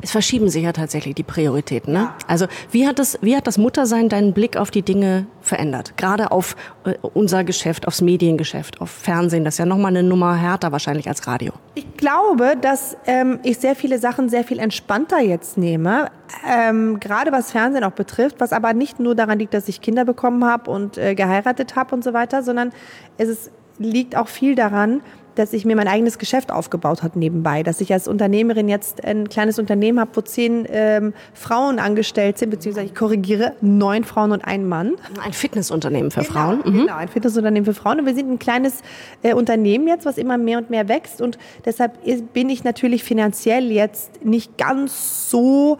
Es 0.01 0.13
verschieben 0.13 0.49
sich 0.49 0.63
ja 0.63 0.73
tatsächlich 0.73 1.15
die 1.15 1.23
Prioritäten. 1.23 1.93
Ne? 1.93 2.11
Also 2.27 2.47
wie 2.71 2.87
hat, 2.87 2.99
das, 2.99 3.19
wie 3.21 3.37
hat 3.37 3.47
das 3.47 3.59
Muttersein 3.59 4.09
deinen 4.09 4.33
Blick 4.33 4.57
auf 4.57 4.71
die 4.71 4.83
Dinge 4.83 5.27
verändert? 5.41 5.97
Gerade 5.97 6.31
auf 6.31 6.55
äh, 6.85 6.95
unser 7.03 7.43
Geschäft, 7.43 7.87
aufs 7.89 8.01
Mediengeschäft, 8.01 8.81
auf 8.81 8.91
Fernsehen. 8.91 9.45
Das 9.45 9.55
ist 9.55 9.59
ja 9.59 9.67
nochmal 9.67 9.91
eine 9.97 10.05
Nummer 10.05 10.37
härter 10.37 10.71
wahrscheinlich 10.71 11.09
als 11.09 11.27
Radio. 11.27 11.53
Ich 11.75 11.97
glaube, 11.97 12.55
dass 12.61 12.97
ähm, 13.07 13.41
ich 13.43 13.59
sehr 13.59 13.75
viele 13.75 13.99
Sachen 13.99 14.29
sehr 14.29 14.45
viel 14.45 14.61
entspannter 14.61 15.21
jetzt 15.21 15.59
nehme. 15.59 16.11
Ähm, 16.49 17.01
gerade 17.01 17.33
was 17.33 17.51
Fernsehen 17.51 17.83
auch 17.83 17.93
betrifft, 17.93 18.37
was 18.39 18.53
aber 18.53 18.75
nicht 18.75 19.01
nur 19.01 19.15
daran 19.15 19.39
liegt, 19.39 19.55
dass 19.55 19.69
ich 19.69 19.81
Kinder 19.81 20.05
bekommen 20.05 20.45
habe 20.45 20.71
und 20.71 20.97
äh, 20.97 21.15
geheiratet 21.15 21.75
habe 21.75 21.95
und 21.95 22.05
so 22.05 22.13
weiter, 22.13 22.43
sondern 22.43 22.73
es 23.17 23.29
ist 23.29 23.51
liegt 23.79 24.17
auch 24.17 24.29
viel 24.29 24.55
daran, 24.55 25.01
dass 25.39 25.53
ich 25.53 25.65
mir 25.65 25.77
mein 25.77 25.89
eigenes 25.89 26.19
Geschäft 26.19 26.51
aufgebaut 26.51 27.03
habe 27.03 27.19
nebenbei, 27.19 27.63
dass 27.63 27.81
ich 27.81 27.93
als 27.93 28.09
Unternehmerin 28.09 28.69
jetzt 28.69 29.05
ein 29.05 29.29
kleines 29.29 29.59
Unternehmen 29.59 30.01
habe, 30.01 30.11
wo 30.15 30.21
zehn 30.21 30.67
ähm, 30.69 31.15
Frauen 31.33 31.79
angestellt 31.79 32.39
sind, 32.39 32.51
beziehungsweise 32.51 32.87
ich 32.87 32.95
korrigiere, 32.95 33.53
neun 33.61 34.05
Frauen 34.05 34.33
und 34.33 34.45
ein 34.45 34.67
Mann. 34.67 34.95
Ein 35.25 35.33
Fitnessunternehmen 35.33 36.11
für 36.11 36.21
Genau, 36.21 36.33
Frauen. 36.33 36.59
Mhm. 36.65 36.79
Genau, 36.81 36.97
ein 36.97 37.09
Fitnessunternehmen 37.09 37.65
für 37.65 37.75
Frauen. 37.81 38.01
Und 38.01 38.07
wir 38.07 38.15
sind 38.15 38.31
ein 38.31 38.39
kleines 38.39 38.83
äh, 39.23 39.35
Unternehmen 39.35 39.87
jetzt, 39.87 40.07
was 40.07 40.19
immer 40.19 40.39
mehr 40.39 40.59
und 40.59 40.71
mehr 40.71 40.89
wächst. 40.89 41.21
Und 41.21 41.39
deshalb 41.65 41.99
bin 42.33 42.51
ich 42.51 42.65
natürlich 42.65 43.05
finanziell 43.05 43.71
jetzt 43.71 44.25
nicht 44.25 44.59
ganz 44.59 45.31
so 45.31 45.79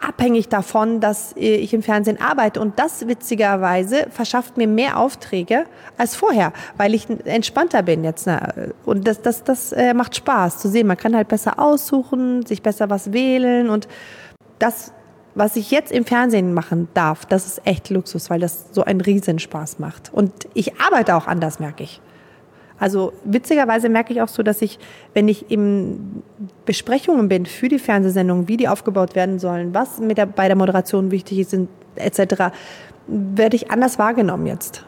abhängig 0.00 0.48
davon, 0.48 1.00
dass 1.00 1.32
ich 1.36 1.72
im 1.74 1.82
Fernsehen 1.82 2.20
arbeite. 2.20 2.60
Und 2.60 2.78
das 2.78 3.06
witzigerweise 3.06 4.06
verschafft 4.10 4.56
mir 4.56 4.66
mehr 4.66 4.98
Aufträge 4.98 5.64
als 5.98 6.16
vorher, 6.16 6.52
weil 6.76 6.94
ich 6.94 7.08
entspannter 7.24 7.82
bin 7.82 8.04
jetzt. 8.04 8.26
Ne? 8.26 8.72
Und 8.84 9.06
das, 9.06 9.22
das, 9.22 9.44
das 9.44 9.72
äh, 9.72 9.94
macht 9.94 10.16
Spaß 10.16 10.58
zu 10.58 10.68
sehen. 10.68 10.86
Man 10.86 10.96
kann 10.96 11.16
halt 11.16 11.28
besser 11.28 11.58
aussuchen, 11.58 12.44
sich 12.46 12.62
besser 12.62 12.90
was 12.90 13.12
wählen. 13.12 13.70
Und 13.70 13.88
das, 14.58 14.92
was 15.34 15.56
ich 15.56 15.70
jetzt 15.70 15.92
im 15.92 16.04
Fernsehen 16.04 16.54
machen 16.54 16.88
darf, 16.94 17.26
das 17.26 17.46
ist 17.46 17.66
echt 17.66 17.90
Luxus, 17.90 18.30
weil 18.30 18.40
das 18.40 18.66
so 18.72 18.84
einen 18.84 19.00
Riesenspaß 19.00 19.78
macht. 19.78 20.12
Und 20.12 20.32
ich 20.54 20.80
arbeite 20.80 21.14
auch 21.14 21.26
anders, 21.26 21.60
merke 21.60 21.82
ich. 21.82 22.00
Also 22.78 23.12
witzigerweise 23.24 23.88
merke 23.88 24.12
ich 24.12 24.20
auch 24.20 24.28
so, 24.28 24.42
dass 24.42 24.60
ich, 24.60 24.78
wenn 25.12 25.28
ich 25.28 25.50
in 25.50 26.22
Besprechungen 26.66 27.28
bin 27.28 27.46
für 27.46 27.68
die 27.68 27.78
Fernsehsendung, 27.78 28.48
wie 28.48 28.56
die 28.56 28.68
aufgebaut 28.68 29.14
werden 29.14 29.38
sollen, 29.38 29.74
was 29.74 30.00
mit 30.00 30.18
der, 30.18 30.26
bei 30.26 30.48
der 30.48 30.56
Moderation 30.56 31.10
wichtig 31.10 31.38
ist, 31.38 31.56
etc., 31.96 32.52
werde 33.06 33.56
ich 33.56 33.70
anders 33.70 33.98
wahrgenommen 33.98 34.46
jetzt. 34.46 34.84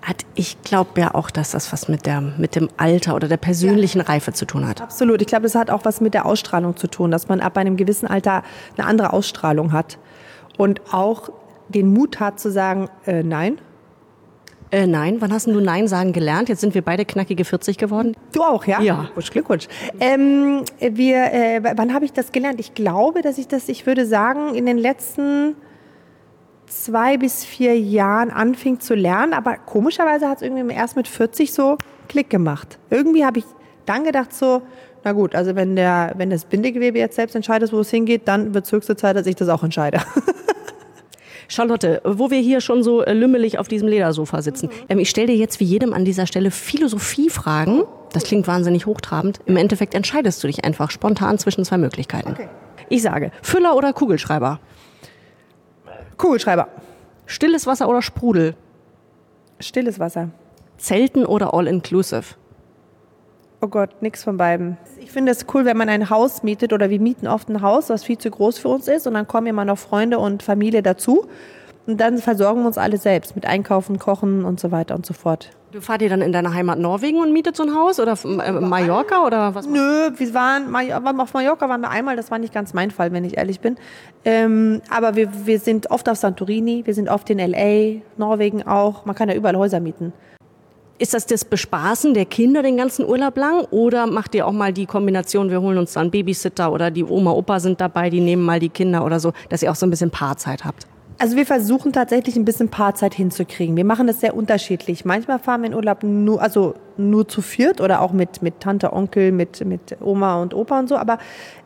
Hat, 0.00 0.24
ich 0.36 0.62
glaube 0.62 1.00
ja 1.00 1.14
auch, 1.14 1.30
dass 1.30 1.50
das 1.50 1.70
was 1.72 1.88
mit, 1.88 2.06
der, 2.06 2.20
mit 2.20 2.54
dem 2.54 2.70
Alter 2.78 3.14
oder 3.14 3.28
der 3.28 3.36
persönlichen 3.36 4.00
Reife 4.00 4.32
zu 4.32 4.46
tun 4.46 4.66
hat. 4.66 4.80
Absolut. 4.80 5.20
Ich 5.20 5.26
glaube, 5.26 5.42
das 5.42 5.54
hat 5.54 5.70
auch 5.70 5.84
was 5.84 6.00
mit 6.00 6.14
der 6.14 6.24
Ausstrahlung 6.24 6.76
zu 6.76 6.86
tun, 6.86 7.10
dass 7.10 7.28
man 7.28 7.40
ab 7.40 7.58
einem 7.58 7.76
gewissen 7.76 8.06
Alter 8.06 8.42
eine 8.76 8.86
andere 8.86 9.12
Ausstrahlung 9.12 9.72
hat. 9.72 9.98
Und 10.56 10.80
auch 10.94 11.30
den 11.68 11.92
Mut 11.92 12.20
hat 12.20 12.40
zu 12.40 12.50
sagen, 12.50 12.88
äh, 13.06 13.22
nein, 13.22 13.58
Äh, 14.70 14.86
nein, 14.86 15.16
wann 15.20 15.32
hast 15.32 15.46
du 15.46 15.60
Nein 15.60 15.88
sagen 15.88 16.12
gelernt? 16.12 16.48
Jetzt 16.48 16.60
sind 16.60 16.74
wir 16.74 16.82
beide 16.82 17.04
knackige 17.04 17.44
40 17.44 17.78
geworden. 17.78 18.14
Du 18.32 18.42
auch, 18.42 18.64
ja? 18.66 18.80
Ja. 18.82 19.02
Glückwunsch, 19.02 19.30
Glückwunsch. 19.30 19.68
Ähm, 19.98 20.62
wir, 20.78 21.32
äh, 21.32 21.62
wann 21.76 21.94
habe 21.94 22.04
ich 22.04 22.12
das 22.12 22.32
gelernt? 22.32 22.60
Ich 22.60 22.74
glaube, 22.74 23.22
dass 23.22 23.38
ich 23.38 23.48
das, 23.48 23.68
ich 23.68 23.86
würde 23.86 24.04
sagen, 24.04 24.54
in 24.54 24.66
den 24.66 24.76
letzten 24.76 25.56
zwei 26.66 27.16
bis 27.16 27.44
vier 27.44 27.78
Jahren 27.78 28.30
anfing 28.30 28.80
zu 28.80 28.94
lernen. 28.94 29.32
Aber 29.32 29.56
komischerweise 29.56 30.28
hat 30.28 30.38
es 30.38 30.42
irgendwie 30.42 30.74
erst 30.74 30.96
mit 30.96 31.08
40 31.08 31.52
so 31.52 31.78
Klick 32.08 32.28
gemacht. 32.28 32.78
Irgendwie 32.90 33.24
habe 33.24 33.38
ich 33.38 33.44
dann 33.86 34.04
gedacht 34.04 34.34
so, 34.34 34.62
na 35.04 35.12
gut, 35.12 35.34
also 35.34 35.54
wenn, 35.54 35.76
der, 35.76 36.12
wenn 36.16 36.28
das 36.28 36.44
Bindegewebe 36.44 36.98
jetzt 36.98 37.16
selbst 37.16 37.34
entscheidet, 37.34 37.72
wo 37.72 37.80
es 37.80 37.90
hingeht, 37.90 38.28
dann 38.28 38.52
wird 38.52 38.66
es 38.66 38.72
höchste 38.72 38.96
Zeit, 38.96 39.16
dass 39.16 39.26
ich 39.26 39.36
das 39.36 39.48
auch 39.48 39.62
entscheide. 39.62 40.00
Charlotte, 41.48 42.00
wo 42.04 42.30
wir 42.30 42.38
hier 42.40 42.60
schon 42.60 42.82
so 42.82 43.02
äh, 43.02 43.12
lümmelig 43.14 43.58
auf 43.58 43.68
diesem 43.68 43.88
Ledersofa 43.88 44.42
sitzen, 44.42 44.66
Mhm. 44.66 44.72
ähm, 44.90 44.98
ich 45.00 45.10
stelle 45.10 45.28
dir 45.28 45.36
jetzt 45.36 45.58
wie 45.60 45.64
jedem 45.64 45.92
an 45.94 46.04
dieser 46.04 46.26
Stelle 46.26 46.50
Philosophiefragen. 46.50 47.82
Das 48.12 48.24
klingt 48.24 48.46
wahnsinnig 48.46 48.86
hochtrabend. 48.86 49.40
Im 49.46 49.56
Endeffekt 49.56 49.94
entscheidest 49.94 50.42
du 50.42 50.46
dich 50.46 50.64
einfach 50.64 50.90
spontan 50.90 51.38
zwischen 51.38 51.64
zwei 51.64 51.78
Möglichkeiten. 51.78 52.32
Okay. 52.32 52.48
Ich 52.90 53.02
sage, 53.02 53.32
Füller 53.42 53.76
oder 53.76 53.92
Kugelschreiber? 53.92 54.60
Kugelschreiber. 56.16 56.68
Stilles 57.26 57.66
Wasser 57.66 57.88
oder 57.88 58.02
Sprudel? 58.02 58.54
Stilles 59.60 59.98
Wasser. 59.98 60.30
Zelten 60.78 61.26
oder 61.26 61.54
All-Inclusive? 61.54 62.34
Oh 63.60 63.66
Gott, 63.66 64.02
nix 64.02 64.22
von 64.22 64.36
beiden. 64.36 64.76
Ich 65.00 65.10
finde 65.10 65.32
es 65.32 65.46
cool, 65.52 65.64
wenn 65.64 65.76
man 65.76 65.88
ein 65.88 66.10
Haus 66.10 66.44
mietet 66.44 66.72
oder 66.72 66.90
wir 66.90 67.00
mieten 67.00 67.26
oft 67.26 67.48
ein 67.48 67.60
Haus, 67.60 67.90
was 67.90 68.04
viel 68.04 68.18
zu 68.18 68.30
groß 68.30 68.58
für 68.58 68.68
uns 68.68 68.86
ist 68.86 69.06
und 69.08 69.14
dann 69.14 69.26
kommen 69.26 69.48
immer 69.48 69.64
noch 69.64 69.78
Freunde 69.78 70.20
und 70.20 70.44
Familie 70.44 70.82
dazu 70.82 71.26
und 71.88 72.00
dann 72.00 72.18
versorgen 72.18 72.60
wir 72.60 72.68
uns 72.68 72.78
alle 72.78 72.98
selbst 72.98 73.34
mit 73.34 73.46
Einkaufen, 73.46 73.98
Kochen 73.98 74.44
und 74.44 74.60
so 74.60 74.70
weiter 74.70 74.94
und 74.94 75.06
so 75.06 75.12
fort. 75.14 75.50
Du 75.72 75.80
fahrt 75.80 76.02
ihr 76.02 76.08
dann 76.08 76.22
in 76.22 76.32
deiner 76.32 76.54
Heimat 76.54 76.78
Norwegen 76.78 77.18
und 77.20 77.32
mietet 77.32 77.56
so 77.56 77.64
ein 77.64 77.74
Haus 77.74 77.98
oder 77.98 78.16
äh, 78.24 78.52
Mallorca 78.52 79.26
oder 79.26 79.54
was? 79.54 79.66
Nö, 79.66 80.10
wir 80.16 80.34
waren 80.34 81.20
auf 81.20 81.34
Mallorca 81.34 81.68
waren 81.68 81.80
wir 81.80 81.90
einmal, 81.90 82.14
das 82.14 82.30
war 82.30 82.38
nicht 82.38 82.54
ganz 82.54 82.74
mein 82.74 82.90
Fall, 82.90 83.12
wenn 83.12 83.24
ich 83.24 83.38
ehrlich 83.38 83.60
bin. 83.60 83.76
Ähm, 84.24 84.82
aber 84.88 85.16
wir, 85.16 85.46
wir 85.46 85.58
sind 85.58 85.90
oft 85.90 86.08
auf 86.08 86.16
Santorini, 86.16 86.86
wir 86.86 86.94
sind 86.94 87.08
oft 87.08 87.28
in 87.28 87.38
L.A., 87.38 88.02
Norwegen 88.16 88.66
auch. 88.66 89.04
Man 89.04 89.16
kann 89.16 89.28
ja 89.28 89.34
überall 89.34 89.56
Häuser 89.56 89.80
mieten. 89.80 90.12
Ist 91.00 91.14
das 91.14 91.26
das 91.26 91.44
Bespaßen 91.44 92.12
der 92.12 92.24
Kinder 92.24 92.62
den 92.62 92.76
ganzen 92.76 93.06
Urlaub 93.06 93.36
lang 93.36 93.64
oder 93.70 94.06
macht 94.06 94.34
ihr 94.34 94.46
auch 94.46 94.52
mal 94.52 94.72
die 94.72 94.86
Kombination, 94.86 95.48
wir 95.48 95.60
holen 95.60 95.78
uns 95.78 95.92
dann 95.92 96.10
Babysitter 96.10 96.72
oder 96.72 96.90
die 96.90 97.04
Oma, 97.04 97.30
Opa 97.30 97.60
sind 97.60 97.80
dabei, 97.80 98.10
die 98.10 98.20
nehmen 98.20 98.42
mal 98.42 98.58
die 98.58 98.68
Kinder 98.68 99.04
oder 99.04 99.20
so, 99.20 99.32
dass 99.48 99.62
ihr 99.62 99.70
auch 99.70 99.76
so 99.76 99.86
ein 99.86 99.90
bisschen 99.90 100.10
Paarzeit 100.10 100.64
habt? 100.64 100.88
Also 101.20 101.36
wir 101.36 101.46
versuchen 101.46 101.92
tatsächlich 101.92 102.36
ein 102.36 102.44
bisschen 102.44 102.68
Paarzeit 102.68 103.12
hinzukriegen. 103.12 103.76
Wir 103.76 103.84
machen 103.84 104.06
das 104.06 104.20
sehr 104.20 104.36
unterschiedlich. 104.36 105.04
Manchmal 105.04 105.40
fahren 105.40 105.62
wir 105.62 105.68
in 105.68 105.74
Urlaub 105.74 106.04
nur, 106.04 106.40
also 106.40 106.74
nur 106.96 107.26
zu 107.26 107.42
viert 107.42 107.80
oder 107.80 108.02
auch 108.02 108.12
mit, 108.12 108.40
mit 108.40 108.60
Tante, 108.60 108.92
Onkel, 108.92 109.32
mit, 109.32 109.64
mit 109.64 109.96
Oma 110.00 110.40
und 110.40 110.54
Opa 110.54 110.78
und 110.78 110.88
so. 110.88 110.96
Aber 110.96 111.18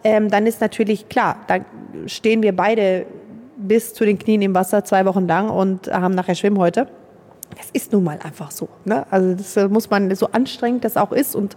ähm, 0.05 0.31
dann 0.31 0.47
ist 0.47 0.63
natürlich 0.63 1.11
klar, 1.11 1.37
da 1.49 1.59
stehen 2.07 2.43
wir 2.43 2.57
beide 2.57 3.05
bis 3.59 3.93
zu 3.93 4.07
den 4.07 4.19
Knien 4.19 4.41
im 4.41 4.55
Wasser 4.55 4.85
zwei 4.85 5.05
Wochen 5.05 5.29
lang 5.29 5.51
und 5.51 5.93
haben 5.93 6.15
nachher 6.15 6.35
Schwimmhäute. 6.35 6.87
Das 7.57 7.69
ist 7.73 7.93
nun 7.93 8.05
mal 8.05 8.19
einfach 8.23 8.51
so. 8.51 8.69
Ne? 8.85 9.07
Also 9.11 9.35
das 9.35 9.57
äh, 9.57 9.69
muss 9.69 9.91
man, 9.91 10.15
so 10.15 10.29
anstrengend 10.29 10.85
das 10.85 10.97
auch 10.97 11.13
ist 11.13 11.35
und 11.35 11.57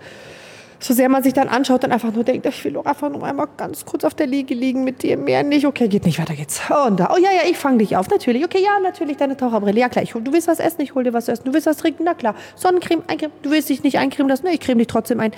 so 0.79 0.93
sehr 0.93 1.09
man 1.09 1.23
sich 1.23 1.33
dann 1.33 1.47
anschaut 1.47 1.83
und 1.83 1.91
einfach 1.91 2.11
nur 2.11 2.23
denkt, 2.23 2.45
ich 2.45 2.63
will 2.65 2.73
doch 2.73 2.85
einfach 2.85 3.09
nur 3.09 3.23
einmal 3.23 3.47
ganz 3.57 3.85
kurz 3.85 4.03
auf 4.03 4.13
der 4.13 4.27
Liege 4.27 4.53
liegen 4.53 4.83
mit 4.83 5.03
dir, 5.03 5.17
mehr 5.17 5.43
nicht. 5.43 5.65
Okay, 5.65 5.87
geht 5.87 6.05
nicht, 6.05 6.19
weiter 6.19 6.35
geht's. 6.35 6.61
Und 6.87 6.99
da, 6.99 7.11
oh 7.13 7.17
ja, 7.17 7.31
ja, 7.31 7.49
ich 7.49 7.57
fange 7.57 7.79
dich 7.79 7.95
auf, 7.95 8.09
natürlich. 8.09 8.43
Okay, 8.43 8.61
ja, 8.63 8.79
natürlich, 8.79 9.17
deine 9.17 9.37
Taucherbrille. 9.37 9.79
Ja, 9.79 9.89
klar, 9.89 10.03
ich 10.03 10.11
du 10.11 10.33
willst 10.33 10.47
was 10.47 10.59
essen, 10.59 10.81
ich 10.81 10.93
hol 10.93 11.03
dir 11.03 11.13
was 11.13 11.27
essen. 11.27 11.43
Du 11.45 11.53
willst 11.53 11.67
was 11.67 11.77
trinken, 11.77 12.03
na 12.03 12.13
klar. 12.13 12.35
Sonnencreme, 12.55 13.03
eincreme, 13.07 13.31
du 13.41 13.51
willst 13.51 13.69
dich 13.69 13.83
nicht 13.83 13.97
eincremen 13.97 14.29
lassen, 14.29 14.45
ne, 14.45 14.53
ich 14.53 14.59
creme 14.59 14.79
dich 14.79 14.87
trotzdem 14.87 15.19
ein. 15.19 15.31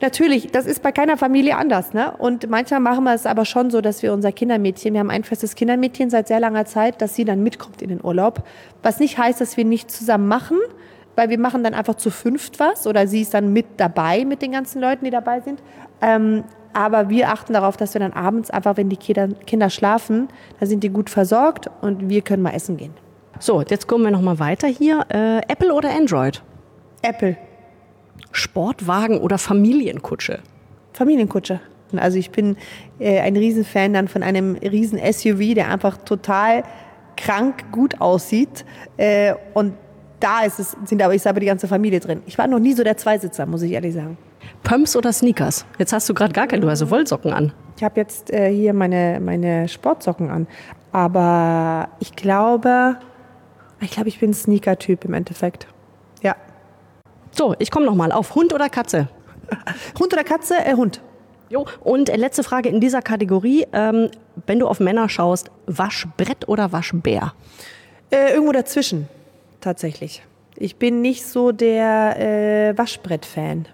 Natürlich, 0.00 0.52
das 0.52 0.66
ist 0.66 0.82
bei 0.82 0.92
keiner 0.92 1.16
Familie 1.16 1.56
anders. 1.56 1.92
Ne? 1.92 2.12
Und 2.18 2.48
manchmal 2.48 2.80
machen 2.80 3.04
wir 3.04 3.14
es 3.14 3.26
aber 3.26 3.44
schon 3.44 3.70
so, 3.70 3.80
dass 3.80 4.02
wir 4.02 4.12
unser 4.12 4.30
Kindermädchen, 4.30 4.92
wir 4.92 5.00
haben 5.00 5.10
ein 5.10 5.24
festes 5.24 5.56
Kindermädchen 5.56 6.08
seit 6.08 6.28
sehr 6.28 6.38
langer 6.38 6.66
Zeit, 6.66 7.02
dass 7.02 7.14
sie 7.14 7.24
dann 7.24 7.42
mitkommt 7.42 7.82
in 7.82 7.88
den 7.88 8.04
Urlaub. 8.04 8.44
Was 8.82 9.00
nicht 9.00 9.18
heißt, 9.18 9.40
dass 9.40 9.56
wir 9.56 9.64
nicht 9.64 9.90
zusammen 9.90 10.28
machen, 10.28 10.58
weil 11.16 11.30
wir 11.30 11.38
machen 11.38 11.64
dann 11.64 11.74
einfach 11.74 11.96
zu 11.96 12.10
fünft 12.10 12.60
was 12.60 12.86
oder 12.86 13.08
sie 13.08 13.22
ist 13.22 13.34
dann 13.34 13.52
mit 13.52 13.66
dabei 13.76 14.24
mit 14.24 14.40
den 14.40 14.52
ganzen 14.52 14.80
Leuten, 14.80 15.04
die 15.04 15.10
dabei 15.10 15.40
sind. 15.40 15.60
Ähm, 16.00 16.44
aber 16.74 17.08
wir 17.08 17.30
achten 17.30 17.54
darauf, 17.54 17.76
dass 17.76 17.94
wir 17.94 17.98
dann 17.98 18.12
abends 18.12 18.50
einfach, 18.50 18.76
wenn 18.76 18.88
die 18.88 18.96
Kinder, 18.96 19.28
Kinder 19.46 19.68
schlafen, 19.68 20.28
dann 20.60 20.68
sind 20.68 20.84
die 20.84 20.90
gut 20.90 21.10
versorgt 21.10 21.68
und 21.80 22.08
wir 22.08 22.22
können 22.22 22.42
mal 22.42 22.52
essen 22.52 22.76
gehen. 22.76 22.92
So, 23.40 23.62
jetzt 23.62 23.88
kommen 23.88 24.04
wir 24.04 24.12
noch 24.12 24.20
mal 24.20 24.38
weiter 24.38 24.68
hier. 24.68 25.04
Äh, 25.08 25.38
Apple 25.48 25.72
oder 25.72 25.90
Android? 25.90 26.42
Apple, 27.02 27.36
Sportwagen 28.32 29.18
oder 29.18 29.38
Familienkutsche? 29.38 30.40
Familienkutsche. 30.92 31.60
Also 31.96 32.18
ich 32.18 32.30
bin 32.30 32.56
äh, 32.98 33.20
ein 33.20 33.36
Riesenfan 33.36 33.94
dann 33.94 34.08
von 34.08 34.22
einem 34.22 34.56
riesen 34.56 34.98
SUV, 34.98 35.54
der 35.54 35.70
einfach 35.70 35.96
total 35.98 36.64
krank 37.16 37.72
gut 37.72 38.00
aussieht. 38.00 38.64
Äh, 38.96 39.34
und 39.54 39.74
da 40.20 40.42
ist 40.42 40.58
es, 40.58 40.76
sind 40.84 41.02
aber, 41.02 41.14
ist 41.14 41.26
aber 41.26 41.40
die 41.40 41.46
ganze 41.46 41.68
Familie 41.68 42.00
drin. 42.00 42.22
Ich 42.26 42.36
war 42.38 42.46
noch 42.46 42.58
nie 42.58 42.72
so 42.74 42.82
der 42.82 42.96
Zweisitzer, 42.96 43.46
muss 43.46 43.62
ich 43.62 43.72
ehrlich 43.72 43.94
sagen. 43.94 44.18
Pumps 44.62 44.96
oder 44.96 45.12
Sneakers? 45.12 45.64
Jetzt 45.78 45.92
hast 45.92 46.08
du 46.08 46.14
gerade 46.14 46.32
gar 46.32 46.46
keine, 46.46 46.62
du 46.62 46.70
hast 46.70 46.80
so 46.80 46.90
Wollsocken 46.90 47.32
an. 47.32 47.52
Ich 47.76 47.84
habe 47.84 48.00
jetzt 48.00 48.32
äh, 48.32 48.52
hier 48.52 48.74
meine, 48.74 49.20
meine 49.20 49.68
Sportsocken 49.68 50.30
an. 50.30 50.46
Aber 50.92 51.88
ich 52.00 52.16
glaube, 52.16 52.96
ich 53.80 53.90
glaube, 53.90 54.08
ich 54.08 54.18
bin 54.18 54.30
ein 54.30 54.34
Sneaker-Typ 54.34 55.04
im 55.04 55.14
Endeffekt. 55.14 55.68
Ja. 57.32 57.36
So, 57.36 57.54
ich 57.58 57.70
komme 57.70 57.86
noch 57.86 57.94
mal 57.94 58.12
auf 58.12 58.34
Hund 58.34 58.52
oder 58.52 58.68
Katze? 58.68 59.08
Hund 59.98 60.12
oder 60.12 60.24
Katze? 60.24 60.54
Äh, 60.64 60.74
Hund. 60.74 61.00
Jo, 61.50 61.66
und 61.80 62.10
äh, 62.10 62.16
letzte 62.16 62.42
Frage 62.42 62.68
in 62.68 62.80
dieser 62.80 63.00
Kategorie. 63.00 63.66
Ähm, 63.72 64.10
wenn 64.46 64.58
du 64.58 64.66
auf 64.66 64.80
Männer 64.80 65.08
schaust, 65.08 65.50
Waschbrett 65.66 66.48
oder 66.48 66.72
Waschbär? 66.72 67.32
Äh, 68.10 68.32
irgendwo 68.32 68.52
dazwischen, 68.52 69.08
tatsächlich. 69.60 70.22
Ich 70.56 70.76
bin 70.76 71.00
nicht 71.00 71.24
so 71.24 71.52
der 71.52 72.18
äh, 72.18 72.76
Waschbrett-Fan. 72.76 73.66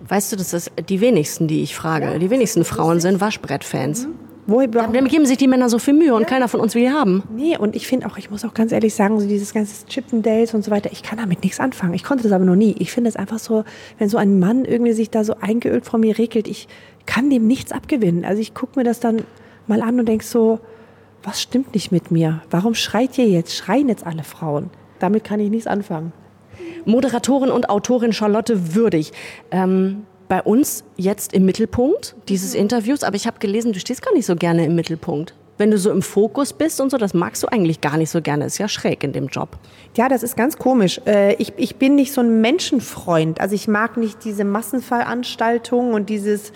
Weißt 0.00 0.32
du, 0.32 0.36
das 0.36 0.52
ist 0.52 0.72
die 0.88 1.00
wenigsten, 1.00 1.46
die 1.46 1.62
ich 1.62 1.76
frage. 1.76 2.18
die 2.18 2.28
wenigsten 2.28 2.64
Frauen 2.64 3.00
sind 3.00 3.20
Waschbrettfans. 3.20 4.08
Wo, 4.08 4.10
warum, 4.46 4.92
Dann 4.92 5.08
geben 5.08 5.26
sich 5.26 5.38
die 5.38 5.46
Männer 5.46 5.68
so 5.68 5.78
viel 5.78 5.94
Mühe 5.94 6.14
und 6.14 6.26
keiner 6.26 6.48
von 6.48 6.60
uns 6.60 6.74
will 6.74 6.82
die 6.82 6.90
haben. 6.90 7.22
Nee, 7.34 7.56
und 7.56 7.76
ich 7.76 7.86
finde 7.86 8.06
auch, 8.06 8.16
ich 8.16 8.30
muss 8.30 8.44
auch 8.44 8.54
ganz 8.54 8.72
ehrlich 8.72 8.94
sagen, 8.94 9.20
so 9.20 9.26
dieses 9.26 9.54
ganze 9.54 9.86
Chippendales 9.86 10.54
und 10.54 10.64
so 10.64 10.70
weiter, 10.70 10.90
ich 10.92 11.02
kann 11.02 11.18
damit 11.18 11.42
nichts 11.42 11.60
anfangen. 11.60 11.94
Ich 11.94 12.04
konnte 12.04 12.24
das 12.24 12.32
aber 12.32 12.44
noch 12.44 12.56
nie. 12.56 12.74
Ich 12.78 12.92
finde 12.92 13.08
es 13.08 13.16
einfach 13.16 13.38
so, 13.38 13.64
wenn 13.98 14.08
so 14.08 14.18
ein 14.18 14.38
Mann 14.38 14.64
irgendwie 14.64 14.92
sich 14.92 15.10
da 15.10 15.24
so 15.24 15.36
eingeölt 15.40 15.86
vor 15.86 15.98
mir 15.98 16.18
regelt, 16.18 16.48
ich 16.48 16.68
kann 17.06 17.30
dem 17.30 17.46
nichts 17.46 17.72
abgewinnen. 17.72 18.24
Also 18.24 18.40
ich 18.40 18.54
gucke 18.54 18.78
mir 18.78 18.84
das 18.84 19.00
dann 19.00 19.22
mal 19.66 19.82
an 19.82 19.98
und 19.98 20.06
denke 20.06 20.24
so, 20.24 20.60
was 21.22 21.40
stimmt 21.40 21.74
nicht 21.74 21.92
mit 21.92 22.10
mir? 22.10 22.42
Warum 22.50 22.74
schreit 22.74 23.16
ihr 23.18 23.28
jetzt? 23.28 23.54
Schreien 23.54 23.88
jetzt 23.88 24.06
alle 24.06 24.24
Frauen? 24.24 24.70
Damit 24.98 25.24
kann 25.24 25.40
ich 25.40 25.50
nichts 25.50 25.66
anfangen. 25.66 26.12
Moderatorin 26.84 27.50
und 27.50 27.70
Autorin 27.70 28.12
Charlotte 28.12 28.74
Würdig. 28.74 29.12
Ähm, 29.50 30.04
bei 30.32 30.40
uns 30.40 30.82
jetzt 30.96 31.34
im 31.34 31.44
Mittelpunkt 31.44 32.16
dieses 32.30 32.54
Interviews, 32.54 33.02
aber 33.02 33.16
ich 33.16 33.26
habe 33.26 33.38
gelesen, 33.38 33.74
du 33.74 33.78
stehst 33.78 34.00
gar 34.00 34.14
nicht 34.14 34.24
so 34.24 34.34
gerne 34.34 34.64
im 34.64 34.74
Mittelpunkt. 34.74 35.34
Wenn 35.58 35.70
du 35.70 35.76
so 35.76 35.90
im 35.90 36.00
Fokus 36.00 36.54
bist 36.54 36.80
und 36.80 36.90
so, 36.90 36.96
das 36.96 37.12
magst 37.12 37.42
du 37.42 37.48
eigentlich 37.48 37.82
gar 37.82 37.98
nicht 37.98 38.08
so 38.08 38.22
gerne. 38.22 38.46
Ist 38.46 38.56
ja 38.56 38.66
schräg 38.66 39.04
in 39.04 39.12
dem 39.12 39.26
Job. 39.26 39.58
Ja, 39.94 40.08
das 40.08 40.22
ist 40.22 40.34
ganz 40.34 40.56
komisch. 40.56 41.02
Äh, 41.04 41.34
ich, 41.34 41.52
ich 41.58 41.76
bin 41.76 41.96
nicht 41.96 42.14
so 42.14 42.22
ein 42.22 42.40
Menschenfreund. 42.40 43.42
Also 43.42 43.54
ich 43.54 43.68
mag 43.68 43.98
nicht 43.98 44.24
diese 44.24 44.44
Massenveranstaltungen 44.44 45.92
und 45.92 46.08
dieses 46.08 46.54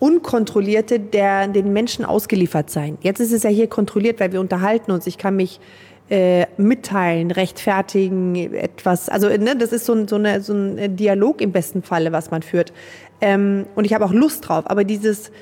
Unkontrollierte, 0.00 0.98
der 0.98 1.46
den 1.46 1.72
Menschen 1.72 2.04
ausgeliefert 2.04 2.70
sein. 2.70 2.98
Jetzt 3.02 3.20
ist 3.20 3.30
es 3.30 3.44
ja 3.44 3.50
hier 3.50 3.68
kontrolliert, 3.68 4.18
weil 4.18 4.32
wir 4.32 4.40
unterhalten 4.40 4.90
uns. 4.90 5.06
Ich 5.06 5.16
kann 5.16 5.36
mich 5.36 5.60
äh, 6.08 6.46
mitteilen, 6.56 7.30
rechtfertigen, 7.30 8.36
etwas. 8.54 9.08
Also 9.08 9.28
ne, 9.28 9.56
das 9.56 9.72
ist 9.72 9.86
so 9.86 9.92
ein, 9.92 10.06
so, 10.08 10.16
eine, 10.16 10.40
so 10.40 10.54
ein 10.54 10.96
Dialog 10.96 11.40
im 11.40 11.52
besten 11.52 11.82
Falle, 11.82 12.12
was 12.12 12.30
man 12.30 12.42
führt. 12.42 12.72
Ähm, 13.20 13.66
und 13.74 13.84
ich 13.84 13.92
habe 13.92 14.04
auch 14.04 14.12
Lust 14.12 14.48
drauf. 14.48 14.64
Aber 14.66 14.84
dieses 14.84 15.32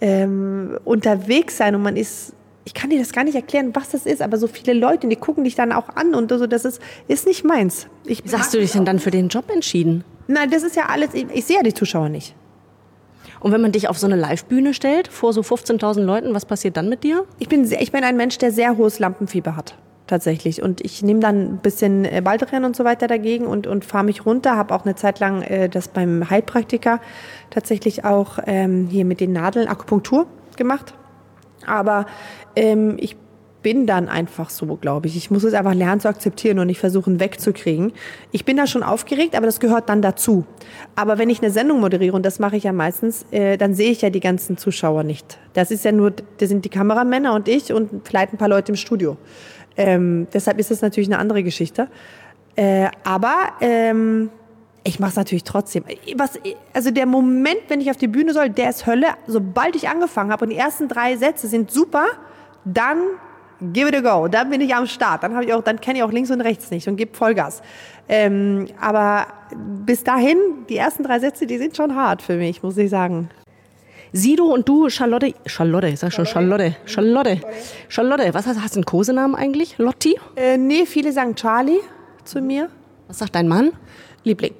ähm, 0.00 0.78
unterwegs 0.84 1.56
sein 1.56 1.74
und 1.74 1.82
man 1.82 1.96
ist 1.96 2.34
ich 2.66 2.72
kann 2.72 2.88
dir 2.88 2.98
das 2.98 3.12
gar 3.12 3.24
nicht 3.24 3.34
erklären, 3.34 3.74
was 3.74 3.90
das 3.90 4.06
ist, 4.06 4.22
aber 4.22 4.38
so 4.38 4.46
viele 4.46 4.72
Leute, 4.72 5.06
die 5.06 5.16
gucken 5.16 5.44
dich 5.44 5.54
dann 5.54 5.70
auch 5.70 5.90
an 5.90 6.14
und 6.14 6.30
so, 6.30 6.46
das 6.46 6.64
ist, 6.64 6.80
ist 7.08 7.26
nicht 7.26 7.44
meins. 7.44 7.88
Ich 8.06 8.24
Wie 8.24 8.34
hast 8.34 8.54
du 8.54 8.58
dich 8.58 8.72
denn 8.72 8.86
dann 8.86 8.98
für 9.00 9.10
den 9.10 9.28
Job 9.28 9.50
entschieden? 9.50 10.02
Nein, 10.28 10.48
das 10.48 10.62
ist 10.62 10.74
ja 10.74 10.86
alles, 10.86 11.12
ich, 11.12 11.26
ich 11.30 11.44
sehe 11.44 11.56
ja 11.56 11.62
die 11.62 11.74
Zuschauer 11.74 12.08
nicht. 12.08 12.34
Und 13.40 13.52
wenn 13.52 13.60
man 13.60 13.72
dich 13.72 13.90
auf 13.90 13.98
so 13.98 14.06
eine 14.06 14.16
Live-Bühne 14.16 14.72
stellt, 14.72 15.08
vor 15.08 15.34
so 15.34 15.42
15.000 15.42 16.00
Leuten, 16.00 16.32
was 16.32 16.46
passiert 16.46 16.78
dann 16.78 16.88
mit 16.88 17.04
dir? 17.04 17.26
Ich 17.38 17.50
bin, 17.50 17.66
sehr, 17.66 17.82
ich 17.82 17.92
bin 17.92 18.02
ein 18.02 18.16
Mensch, 18.16 18.38
der 18.38 18.50
sehr 18.50 18.78
hohes 18.78 18.98
Lampenfieber 18.98 19.56
hat 19.56 19.76
tatsächlich. 20.06 20.62
Und 20.62 20.84
ich 20.84 21.02
nehme 21.02 21.20
dann 21.20 21.54
ein 21.54 21.58
bisschen 21.58 22.04
äh, 22.04 22.20
Baldrian 22.22 22.64
und 22.64 22.76
so 22.76 22.84
weiter 22.84 23.06
dagegen 23.06 23.46
und, 23.46 23.66
und 23.66 23.84
fahre 23.84 24.04
mich 24.04 24.26
runter. 24.26 24.56
Habe 24.56 24.74
auch 24.74 24.84
eine 24.84 24.94
Zeit 24.94 25.20
lang 25.20 25.42
äh, 25.42 25.68
das 25.68 25.88
beim 25.88 26.28
Heilpraktiker 26.28 27.00
tatsächlich 27.50 28.04
auch 28.04 28.38
ähm, 28.46 28.88
hier 28.90 29.04
mit 29.04 29.20
den 29.20 29.32
Nadeln 29.32 29.68
Akupunktur 29.68 30.26
gemacht. 30.56 30.94
Aber 31.66 32.06
ähm, 32.56 32.96
ich 32.98 33.16
bin 33.64 33.86
dann 33.86 34.10
einfach 34.10 34.50
so, 34.50 34.76
glaube 34.76 35.08
ich. 35.08 35.16
Ich 35.16 35.30
muss 35.30 35.42
es 35.42 35.54
einfach 35.54 35.72
lernen 35.72 35.98
zu 35.98 36.08
akzeptieren 36.08 36.58
und 36.58 36.66
nicht 36.66 36.78
versuchen 36.78 37.18
wegzukriegen. 37.18 37.92
Ich 38.30 38.44
bin 38.44 38.58
da 38.58 38.66
schon 38.66 38.82
aufgeregt, 38.82 39.34
aber 39.34 39.46
das 39.46 39.58
gehört 39.58 39.88
dann 39.88 40.02
dazu. 40.02 40.44
Aber 40.96 41.16
wenn 41.16 41.30
ich 41.30 41.42
eine 41.42 41.50
Sendung 41.50 41.80
moderiere, 41.80 42.14
und 42.14 42.26
das 42.26 42.38
mache 42.38 42.56
ich 42.56 42.64
ja 42.64 42.74
meistens, 42.74 43.24
äh, 43.30 43.56
dann 43.56 43.74
sehe 43.74 43.90
ich 43.90 44.02
ja 44.02 44.10
die 44.10 44.20
ganzen 44.20 44.58
Zuschauer 44.58 45.02
nicht. 45.02 45.38
Das 45.54 45.70
ist 45.70 45.82
ja 45.82 45.92
nur, 45.92 46.10
das 46.10 46.50
sind 46.50 46.66
die 46.66 46.68
Kameramänner 46.68 47.32
und 47.32 47.48
ich 47.48 47.72
und 47.72 48.06
vielleicht 48.06 48.34
ein 48.34 48.38
paar 48.38 48.50
Leute 48.50 48.70
im 48.72 48.76
Studio. 48.76 49.16
Ähm, 49.76 50.26
deshalb 50.32 50.58
ist 50.58 50.70
das 50.70 50.82
natürlich 50.82 51.08
eine 51.08 51.18
andere 51.18 51.42
Geschichte. 51.42 51.88
Äh, 52.56 52.88
aber 53.02 53.34
ähm, 53.60 54.30
ich 54.84 55.00
mache 55.00 55.10
es 55.10 55.16
natürlich 55.16 55.44
trotzdem. 55.44 55.84
Was, 56.16 56.38
also 56.72 56.90
der 56.90 57.06
Moment, 57.06 57.60
wenn 57.68 57.80
ich 57.80 57.90
auf 57.90 57.96
die 57.96 58.06
Bühne 58.06 58.32
soll, 58.32 58.50
der 58.50 58.70
ist 58.70 58.86
Hölle. 58.86 59.08
Sobald 59.26 59.76
ich 59.76 59.88
angefangen 59.88 60.30
habe 60.30 60.44
und 60.44 60.50
die 60.50 60.56
ersten 60.56 60.88
drei 60.88 61.16
Sätze 61.16 61.48
sind 61.48 61.70
super, 61.70 62.06
dann 62.64 62.98
give 63.72 63.88
it 63.88 63.94
a 63.94 64.00
go. 64.00 64.28
Dann 64.28 64.50
bin 64.50 64.60
ich 64.60 64.74
am 64.74 64.86
Start. 64.86 65.22
Dann 65.22 65.34
habe 65.34 65.46
ich 65.46 65.54
auch, 65.54 65.62
dann 65.62 65.80
kenne 65.80 65.98
ich 65.98 66.04
auch 66.04 66.12
links 66.12 66.30
und 66.30 66.40
rechts 66.42 66.70
nicht 66.70 66.86
und 66.86 66.96
gebe 66.96 67.16
Vollgas. 67.16 67.62
Ähm, 68.08 68.66
aber 68.80 69.26
bis 69.56 70.04
dahin, 70.04 70.36
die 70.68 70.76
ersten 70.76 71.02
drei 71.02 71.18
Sätze, 71.18 71.46
die 71.46 71.58
sind 71.58 71.76
schon 71.76 71.96
hart 71.96 72.22
für 72.22 72.36
mich, 72.36 72.62
muss 72.62 72.76
ich 72.76 72.90
sagen. 72.90 73.30
Sido 74.16 74.44
und 74.44 74.68
du, 74.68 74.88
Charlotte, 74.90 75.34
Charlotte, 75.44 75.88
ich 75.88 75.98
sag 75.98 76.12
schon 76.12 76.24
Charlotte, 76.24 76.76
Charlotte, 76.84 77.40
Charlotte, 77.88 78.32
was 78.32 78.46
hast, 78.46 78.62
hast 78.62 78.76
du 78.76 78.78
einen 78.78 78.84
Kosenamen 78.84 79.34
eigentlich? 79.34 79.76
Lotti? 79.76 80.16
Äh, 80.36 80.56
nee, 80.56 80.86
viele 80.86 81.12
sagen 81.12 81.34
Charlie 81.34 81.80
zu 82.22 82.40
mir. 82.40 82.70
Was 83.08 83.18
sagt 83.18 83.34
dein 83.34 83.48
Mann? 83.48 83.72
Liebling. 84.22 84.54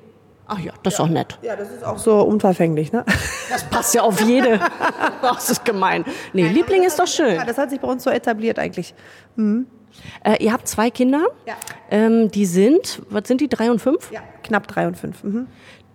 Ach 0.48 0.58
ja, 0.58 0.72
das 0.82 0.94
ist 0.94 1.00
auch 1.00 1.08
nett. 1.08 1.38
Ja, 1.42 1.54
das 1.54 1.70
ist 1.70 1.84
auch 1.84 1.98
so 1.98 2.20
unverfänglich, 2.22 2.90
ne? 2.90 3.04
Das 3.48 3.62
passt 3.70 3.94
ja 3.94 4.02
auf 4.02 4.20
jede. 4.22 4.58
das 5.22 5.48
ist 5.48 5.64
gemein. 5.64 6.04
Nee, 6.32 6.48
Liebling 6.48 6.82
ist 6.82 6.98
doch 6.98 7.06
schön. 7.06 7.36
Ja, 7.36 7.44
das 7.44 7.56
hat 7.56 7.70
sich 7.70 7.78
bei 7.78 7.86
uns 7.86 8.02
so 8.02 8.10
etabliert 8.10 8.58
eigentlich. 8.58 8.92
Mhm. 9.36 9.68
Äh, 10.24 10.42
ihr 10.42 10.52
habt 10.52 10.66
zwei 10.66 10.90
Kinder. 10.90 11.28
Ja. 11.46 11.54
Ähm, 11.92 12.28
die 12.28 12.46
sind, 12.46 13.02
was 13.08 13.28
sind 13.28 13.40
die, 13.40 13.48
drei 13.48 13.70
und 13.70 13.80
fünf? 13.80 14.10
Ja, 14.10 14.20
knapp 14.42 14.66
drei 14.66 14.88
und 14.88 14.98
fünf. 14.98 15.22
Mhm 15.22 15.46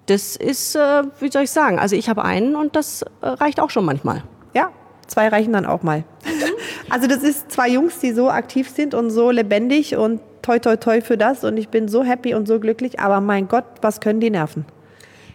das 0.09 0.35
ist, 0.35 0.75
äh, 0.75 1.03
wie 1.19 1.31
soll 1.31 1.43
ich 1.43 1.51
sagen, 1.51 1.77
also 1.77 1.95
ich 1.95 2.09
habe 2.09 2.23
einen 2.23 2.55
und 2.55 2.75
das 2.75 3.03
äh, 3.21 3.27
reicht 3.27 3.59
auch 3.59 3.69
schon 3.69 3.85
manchmal. 3.85 4.23
Ja, 4.53 4.71
zwei 5.07 5.27
reichen 5.27 5.53
dann 5.53 5.65
auch 5.65 5.83
mal. 5.83 6.03
also 6.89 7.07
das 7.07 7.21
ist 7.23 7.51
zwei 7.51 7.69
Jungs, 7.69 7.99
die 7.99 8.13
so 8.13 8.29
aktiv 8.29 8.69
sind 8.69 8.93
und 8.93 9.11
so 9.11 9.29
lebendig 9.29 9.95
und 9.95 10.21
toi 10.41 10.57
toi 10.57 10.77
toi 10.77 11.01
für 11.01 11.17
das 11.17 11.43
und 11.43 11.57
ich 11.57 11.69
bin 11.69 11.87
so 11.87 12.03
happy 12.03 12.33
und 12.33 12.47
so 12.47 12.59
glücklich, 12.59 12.99
aber 12.99 13.21
mein 13.21 13.47
Gott, 13.47 13.65
was 13.81 14.01
können 14.01 14.19
die 14.19 14.31
nerven? 14.31 14.65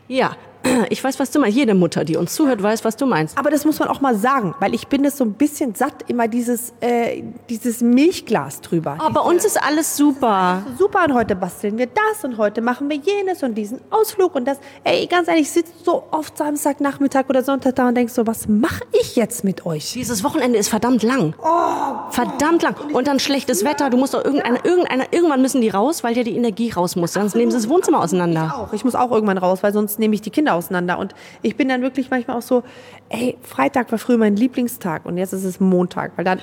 Ja, 0.09 0.37
ich 0.91 1.03
weiß, 1.03 1.19
was 1.19 1.31
du 1.31 1.41
meinst. 1.41 1.57
Jede 1.57 1.75
Mutter, 1.75 2.05
die 2.05 2.17
uns 2.17 2.35
zuhört, 2.35 2.63
weiß, 2.63 2.85
was 2.85 2.97
du 2.97 3.07
meinst. 3.07 3.37
Aber 3.39 3.51
das 3.51 3.65
muss 3.65 3.79
man 3.79 3.89
auch 3.89 4.01
mal 4.01 4.17
sagen, 4.17 4.55
weil 4.61 4.75
ich 4.75 4.89
bin 4.89 5.05
es 5.05 5.17
so 5.17 5.25
ein 5.25 5.35
bisschen 5.35 5.75
satt, 5.75 6.09
immer 6.09 6.29
dieses, 6.29 6.73
äh, 6.81 7.23
dieses 7.49 7.81
Milchglas 7.81 8.61
drüber. 8.61 8.99
Oh, 9.01 9.13
bei 9.13 9.21
uns 9.21 9.45
ist 9.45 9.63
alles 9.63 9.97
super. 9.97 10.63
Super 10.79 11.05
und 11.05 11.15
heute 11.15 11.37
basteln 11.37 11.79
wir 11.79 11.87
das 11.87 12.25
und 12.25 12.39
heute 12.39 12.61
machen 12.61 12.89
wir 12.89 12.97
jenes 12.97 13.43
und 13.43 13.55
diesen 13.55 13.81
Ausflug 13.91 14.35
und 14.35 14.47
das. 14.47 14.59
Ey, 14.85 15.07
ganz 15.07 15.29
ehrlich, 15.29 15.43
ich 15.45 15.53
sitze 15.53 15.73
so 15.83 16.05
oft 16.11 16.37
Samstagnachmittag 16.37 17.29
oder 17.29 17.43
Sonntag 17.43 17.77
da 17.77 17.89
und 17.89 17.95
denke 17.95 18.13
so, 18.13 18.27
was 18.27 18.49
mache 18.49 18.85
ich 18.93 19.17
jetzt 19.17 19.45
mit 19.45 19.67
euch? 19.67 19.93
Dieses 19.93 20.25
Wochenende 20.25 20.59
ist 20.59 20.69
verdammt 20.69 21.03
lang. 21.03 21.35
Oh, 21.43 22.11
verdammt 22.11 22.63
lang. 22.63 22.77
Und 22.93 23.07
dann 23.07 23.19
schlechtes 23.19 23.65
Wetter. 23.65 23.91
Du 23.91 23.97
musst 23.97 24.15
doch 24.15 24.25
irgendeine, 24.25 24.59
irgendeine, 24.65 25.05
irgendwann 25.11 25.43
müssen 25.43 25.61
die 25.61 25.69
raus, 25.69 26.03
weil 26.03 26.17
ja 26.17 26.23
die 26.23 26.37
Energie 26.37 26.71
raus 26.71 26.97
muss. 26.97 27.13
Sonst 27.13 27.35
nehmen 27.35 27.51
sie 27.51 27.59
das 27.59 27.69
Wohnzimmer 27.69 28.01
auseinander. 28.01 28.47
Ich 28.47 28.55
auch. 28.55 28.73
Ich 28.73 28.85
muss 28.85 28.95
auch 28.95 29.11
irgendwann 29.11 29.39
raus, 29.39 29.63
weil 29.63 29.73
sonst 29.73 29.99
nehme 29.99 30.15
ich 30.15 30.23
die 30.23 30.31
Kinder 30.31 30.54
auseinander. 30.55 30.99
Und 30.99 31.15
ich 31.43 31.57
bin 31.57 31.69
dann 31.69 31.83
wirklich 31.83 32.11
manchmal 32.11 32.39
auch 32.39 32.43
so, 32.43 32.63
ey, 33.09 33.37
Freitag 33.43 33.91
war 33.91 33.99
früher 33.99 34.19
mein 34.19 34.37
Lieblingstag 34.37 35.05
und 35.07 35.19
jetzt 35.19 35.33
ist 35.33 35.45
es 35.45 35.61
Montag, 35.61 36.13
weil 36.17 36.25
dann 36.25 36.41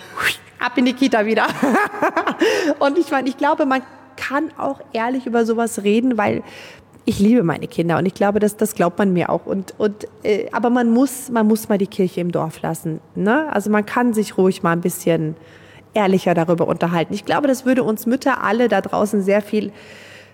ab 0.59 0.77
in 0.77 0.85
die 0.85 0.93
Kita 0.93 1.25
wieder. 1.25 1.47
und 2.79 2.97
ich 2.97 3.11
meine, 3.11 3.27
ich 3.29 3.37
glaube, 3.37 3.65
man 3.65 3.81
kann 4.15 4.51
auch 4.57 4.81
ehrlich 4.93 5.25
über 5.25 5.45
sowas 5.45 5.83
reden, 5.83 6.17
weil 6.17 6.43
ich 7.05 7.19
liebe 7.19 7.43
meine 7.43 7.67
Kinder 7.67 7.97
und 7.97 8.05
ich 8.05 8.13
glaube, 8.13 8.39
das, 8.39 8.57
das 8.57 8.75
glaubt 8.75 8.99
man 8.99 9.11
mir 9.11 9.29
auch. 9.29 9.45
Und, 9.45 9.73
und, 9.79 10.07
äh, 10.23 10.47
aber 10.51 10.69
man 10.69 10.91
muss, 10.91 11.29
man 11.29 11.47
muss 11.47 11.67
mal 11.67 11.77
die 11.77 11.87
Kirche 11.87 12.21
im 12.21 12.31
Dorf 12.31 12.61
lassen. 12.61 13.01
Ne? 13.15 13.51
Also 13.51 13.69
man 13.69 13.85
kann 13.85 14.13
sich 14.13 14.37
ruhig 14.37 14.61
mal 14.61 14.73
ein 14.73 14.81
bisschen 14.81 15.35
ehrlicher 15.93 16.33
darüber 16.33 16.67
unterhalten. 16.67 17.13
Ich 17.13 17.25
glaube, 17.25 17.47
das 17.47 17.65
würde 17.65 17.83
uns 17.83 18.05
Mütter 18.05 18.43
alle 18.43 18.67
da 18.67 18.81
draußen 18.81 19.23
sehr 19.23 19.41
viel 19.41 19.71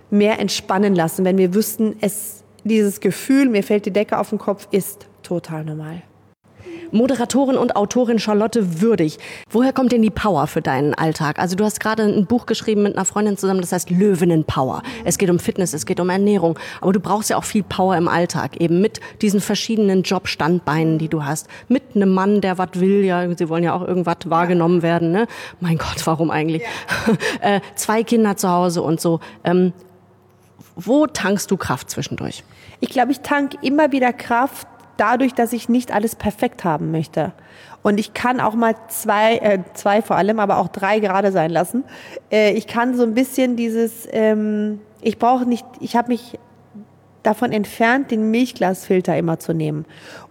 mehr 0.09 0.39
entspannen 0.39 0.95
lassen, 0.95 1.25
wenn 1.25 1.37
wir 1.37 1.53
wüssten, 1.53 1.95
es 2.01 2.43
dieses 2.67 2.99
Gefühl, 2.99 3.49
mir 3.49 3.63
fällt 3.63 3.85
die 3.85 3.91
Decke 3.91 4.17
auf 4.17 4.29
den 4.29 4.39
Kopf, 4.39 4.67
ist 4.71 5.07
total 5.23 5.65
normal. 5.65 6.01
Moderatorin 6.91 7.57
und 7.57 7.75
Autorin 7.75 8.19
Charlotte 8.19 8.81
Würdig. 8.81 9.17
Woher 9.49 9.73
kommt 9.73 9.91
denn 9.91 10.01
die 10.01 10.09
Power 10.09 10.47
für 10.47 10.61
deinen 10.61 10.93
Alltag? 10.93 11.39
Also 11.39 11.55
du 11.55 11.63
hast 11.63 11.79
gerade 11.79 12.03
ein 12.03 12.25
Buch 12.25 12.45
geschrieben 12.45 12.83
mit 12.83 12.95
einer 12.95 13.05
Freundin 13.05 13.37
zusammen, 13.37 13.61
das 13.61 13.71
heißt 13.71 13.89
Löwinnen-Power. 13.89 14.83
Es 15.03 15.17
geht 15.17 15.29
um 15.29 15.39
Fitness, 15.39 15.73
es 15.73 15.85
geht 15.85 15.99
um 15.99 16.09
Ernährung, 16.09 16.57
aber 16.81 16.93
du 16.93 16.99
brauchst 16.99 17.29
ja 17.29 17.37
auch 17.37 17.43
viel 17.43 17.63
Power 17.63 17.97
im 17.97 18.07
Alltag, 18.07 18.57
eben 18.61 18.81
mit 18.81 18.99
diesen 19.21 19.41
verschiedenen 19.41 20.03
Jobstandbeinen, 20.03 20.97
die 20.97 21.09
du 21.09 21.25
hast. 21.25 21.47
Mit 21.67 21.83
einem 21.95 22.13
Mann, 22.13 22.41
der 22.41 22.57
was 22.57 22.69
will, 22.75 23.03
ja, 23.03 23.27
sie 23.35 23.49
wollen 23.49 23.63
ja 23.63 23.73
auch 23.73 23.85
irgendwas 23.85 24.17
wahrgenommen 24.25 24.81
werden, 24.81 25.11
ne? 25.11 25.27
Mein 25.59 25.77
Gott, 25.77 26.05
warum 26.05 26.31
eigentlich? 26.31 26.63
Ja. 27.41 27.55
äh, 27.55 27.61
zwei 27.75 28.03
Kinder 28.03 28.37
zu 28.37 28.49
Hause 28.49 28.81
und 28.81 29.01
so. 29.01 29.19
Ähm, 29.43 29.73
wo 30.77 31.07
tankst 31.07 31.49
du 31.49 31.57
Kraft 31.57 31.89
zwischendurch? 31.89 32.43
Ich 32.79 32.89
glaube, 32.89 33.11
ich 33.11 33.21
tank 33.21 33.55
immer 33.63 33.91
wieder 33.91 34.13
Kraft 34.13 34.67
dadurch, 34.95 35.33
dass 35.33 35.51
ich 35.51 35.69
nicht 35.69 35.91
alles 35.91 36.15
perfekt 36.15 36.63
haben 36.63 36.91
möchte. 36.91 37.33
Und 37.81 37.99
ich 37.99 38.13
kann 38.13 38.39
auch 38.39 38.53
mal 38.53 38.75
zwei, 38.87 39.37
äh, 39.37 39.59
zwei 39.73 40.01
vor 40.01 40.17
allem, 40.17 40.39
aber 40.39 40.57
auch 40.57 40.67
drei 40.67 40.99
gerade 40.99 41.31
sein 41.31 41.49
lassen. 41.49 41.83
Äh, 42.31 42.53
ich 42.53 42.67
kann 42.67 42.95
so 42.95 43.03
ein 43.03 43.15
bisschen 43.15 43.55
dieses, 43.55 44.07
ähm, 44.11 44.79
ich 45.01 45.17
brauche 45.17 45.45
nicht, 45.45 45.65
ich 45.79 45.95
habe 45.95 46.09
mich 46.09 46.37
davon 47.23 47.51
entfernt, 47.51 48.11
den 48.11 48.29
Milchglasfilter 48.29 49.17
immer 49.17 49.39
zu 49.39 49.53
nehmen. 49.53 49.85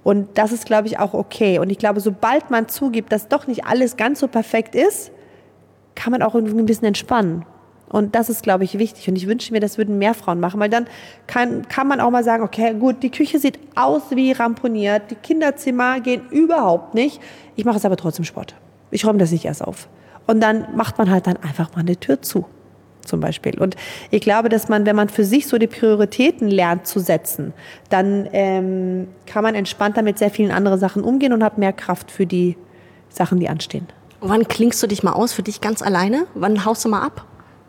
Und 0.05 0.39
das 0.39 0.53
ist, 0.53 0.65
glaube 0.65 0.87
ich, 0.87 0.99
auch 0.99 1.13
okay. 1.13 1.59
Und 1.59 1.71
ich 1.71 1.79
glaube, 1.79 2.01
sobald 2.01 2.51
man 2.51 2.69
zugibt, 2.69 3.13
dass 3.13 3.29
doch 3.29 3.49
nicht 3.49 3.65
alles 3.65 3.97
ganz 3.97 4.21
so 4.21 4.29
perfekt 4.29 4.75
ist, 4.77 5.11
kann 5.97 6.13
man 6.13 6.23
auch 6.23 6.35
irgendwie 6.35 6.59
ein 6.59 6.67
bisschen 6.67 6.87
entspannen. 6.87 7.45
Und 7.89 8.15
das 8.15 8.29
ist, 8.29 8.43
glaube 8.43 8.65
ich, 8.65 8.79
wichtig. 8.79 9.09
Und 9.09 9.17
ich 9.17 9.27
wünsche 9.27 9.53
mir, 9.53 9.61
das 9.61 9.79
würden 9.79 9.99
mehr 9.99 10.15
Frauen 10.15 10.41
machen, 10.41 10.59
weil 10.59 10.69
dann 10.69 10.87
kann, 11.27 11.69
kann 11.69 11.87
man 11.87 12.01
auch 12.01 12.11
mal 12.11 12.25
sagen, 12.25 12.43
okay, 12.43 12.75
gut, 12.75 13.03
die 13.03 13.11
Küche 13.11 13.39
sieht 13.39 13.59
aus 13.75 14.03
wie 14.11 14.33
ramponiert, 14.33 15.11
die 15.11 15.15
Kinderzimmer 15.15 16.01
gehen 16.01 16.23
überhaupt 16.31 16.95
nicht. 16.95 17.21
Ich 17.55 17.65
mache 17.65 17.77
jetzt 17.77 17.87
aber 17.87 17.97
trotzdem 17.97 18.25
Sport. 18.25 18.55
Ich 18.91 19.07
räume 19.07 19.19
das 19.19 19.31
nicht 19.31 19.45
erst 19.45 19.63
auf. 19.63 19.89
Und 20.27 20.41
dann 20.41 20.67
macht 20.75 20.99
man 20.99 21.11
halt 21.11 21.27
dann 21.27 21.37
einfach 21.37 21.73
mal 21.75 21.81
eine 21.81 21.97
Tür 21.97 22.21
zu, 22.21 22.47
zum 23.03 23.21
Beispiel. 23.21 23.61
Und 23.61 23.77
ich 24.11 24.21
glaube, 24.21 24.49
dass 24.49 24.69
man, 24.69 24.85
wenn 24.85 24.97
man 24.97 25.09
für 25.09 25.25
sich 25.25 25.47
so 25.47 25.57
die 25.57 25.69
Prioritäten 25.69 26.49
lernt 26.49 26.89
zu 26.89 26.99
setzen, 26.99 27.53
dann 27.89 28.29
ähm, 28.33 29.09
kann 29.27 29.45
man 29.45 29.55
entspannter 29.55 30.03
mit 30.03 30.19
sehr 30.19 30.31
vielen 30.31 30.51
anderen 30.51 30.81
Sachen 30.81 31.05
umgehen 31.05 31.33
und 31.33 31.45
hat 31.45 31.59
mehr 31.59 31.73
Kraft 31.73 32.11
für 32.11 32.27
die 32.27 32.57
Sachen, 33.09 33.39
die 33.39 33.49
anstehen. 33.49 33.87
Wann 34.21 34.49
klingst 34.49 34.83
du 34.83 34.89
dich 34.89 35.05
mal 35.05 35.13
aus 35.13 35.33
für 35.33 35.43
dich 35.43 35.61
ganz 35.61 35.83
alleine? 35.83 36.27
Wann 36.35 36.65
haust 36.65 36.85
du 36.85 36.89
mal 36.89 37.03
ab? 37.03 37.25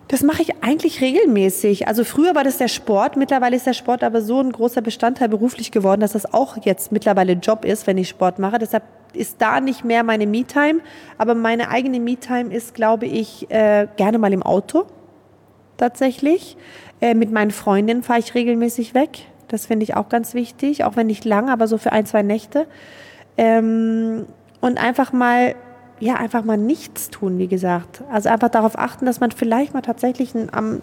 Das 0.07 0.23
mache 0.23 0.41
ich 0.41 0.63
eigentlich 0.63 1.01
regelmäßig. 1.01 1.87
Also 1.87 2.05
früher 2.05 2.33
war 2.33 2.45
das 2.45 2.57
der 2.57 2.69
Sport, 2.69 3.17
mittlerweile 3.17 3.57
ist 3.57 3.67
der 3.67 3.73
Sport 3.73 4.03
aber 4.03 4.21
so 4.21 4.39
ein 4.39 4.51
großer 4.51 4.81
Bestandteil 4.81 5.27
beruflich 5.27 5.71
geworden, 5.71 5.99
dass 5.99 6.13
das 6.13 6.33
auch 6.33 6.57
jetzt 6.63 6.93
mittlerweile 6.93 7.33
Job 7.33 7.65
ist, 7.65 7.87
wenn 7.87 7.97
ich 7.97 8.07
Sport 8.07 8.39
mache. 8.39 8.57
Deshalb 8.57 8.83
ist 9.13 9.41
da 9.41 9.59
nicht 9.59 9.83
mehr 9.83 10.03
meine 10.03 10.25
Me-Time. 10.25 10.79
Aber 11.17 11.35
meine 11.35 11.69
eigene 11.69 11.99
Me-Time 11.99 12.53
ist, 12.53 12.73
glaube 12.73 13.05
ich, 13.05 13.49
äh, 13.51 13.87
gerne 13.97 14.17
mal 14.17 14.31
im 14.31 14.43
Auto 14.43 14.85
tatsächlich. 15.75 16.57
Äh, 17.01 17.13
mit 17.13 17.31
meinen 17.31 17.51
Freundinnen 17.51 18.03
fahre 18.03 18.19
ich 18.19 18.33
regelmäßig 18.33 18.93
weg. 18.93 19.25
Das 19.49 19.65
finde 19.65 19.83
ich 19.83 19.95
auch 19.95 20.09
ganz 20.09 20.33
wichtig, 20.33 20.83
auch 20.83 20.95
wenn 20.95 21.07
nicht 21.07 21.25
lang, 21.25 21.49
aber 21.49 21.67
so 21.67 21.77
für 21.77 21.91
ein, 21.91 22.05
zwei 22.05 22.23
Nächte. 22.23 22.67
Ähm, 23.37 24.25
und 24.61 24.77
einfach 24.77 25.13
mal 25.13 25.55
ja, 25.99 26.15
einfach 26.15 26.43
mal 26.43 26.57
nichts 26.57 27.09
tun, 27.09 27.37
wie 27.37 27.47
gesagt. 27.47 28.03
Also 28.11 28.29
einfach 28.29 28.49
darauf 28.49 28.77
achten, 28.77 29.05
dass 29.05 29.19
man 29.19 29.31
vielleicht 29.31 29.73
mal 29.73 29.81
tatsächlich 29.81 30.33
am 30.51 30.81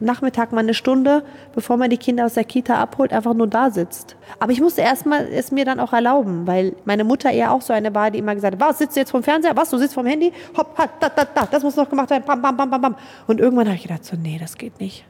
Nachmittag 0.00 0.52
mal 0.52 0.60
eine 0.60 0.74
Stunde, 0.74 1.22
bevor 1.54 1.76
man 1.76 1.88
die 1.88 1.96
Kinder 1.96 2.26
aus 2.26 2.34
der 2.34 2.44
Kita 2.44 2.76
abholt, 2.76 3.12
einfach 3.12 3.34
nur 3.34 3.46
da 3.46 3.70
sitzt. 3.70 4.16
Aber 4.38 4.52
ich 4.52 4.60
musste 4.60 4.82
erstmal 4.82 5.26
es 5.28 5.50
mir 5.50 5.64
dann 5.64 5.80
auch 5.80 5.92
erlauben, 5.92 6.46
weil 6.46 6.74
meine 6.84 7.04
Mutter 7.04 7.30
eher 7.30 7.52
auch 7.52 7.62
so 7.62 7.72
eine 7.72 7.94
war, 7.94 8.10
die 8.10 8.18
immer 8.18 8.34
gesagt 8.34 8.60
hat, 8.60 8.68
was, 8.68 8.78
sitzt 8.78 8.96
du 8.96 9.00
jetzt 9.00 9.10
vom 9.10 9.22
Fernseher? 9.22 9.56
Was, 9.56 9.70
du 9.70 9.78
sitzt 9.78 9.94
vom 9.94 10.06
Handy? 10.06 10.32
Hopp, 10.56 10.76
hat, 10.76 10.90
da, 11.00 11.08
da, 11.08 11.24
da, 11.24 11.46
das 11.46 11.62
muss 11.62 11.76
noch 11.76 11.88
gemacht 11.88 12.10
werden, 12.10 12.24
bam, 12.26 12.42
bam, 12.42 12.56
bam, 12.56 12.70
bam, 12.70 12.82
bam. 12.82 12.96
Und 13.26 13.40
irgendwann 13.40 13.66
habe 13.66 13.76
ich 13.76 13.82
gedacht, 13.82 14.04
so, 14.04 14.16
nee, 14.16 14.38
das 14.38 14.58
geht 14.58 14.80
nicht. 14.80 15.04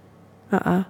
Uh 0.52 0.56
-uh. 0.56 0.84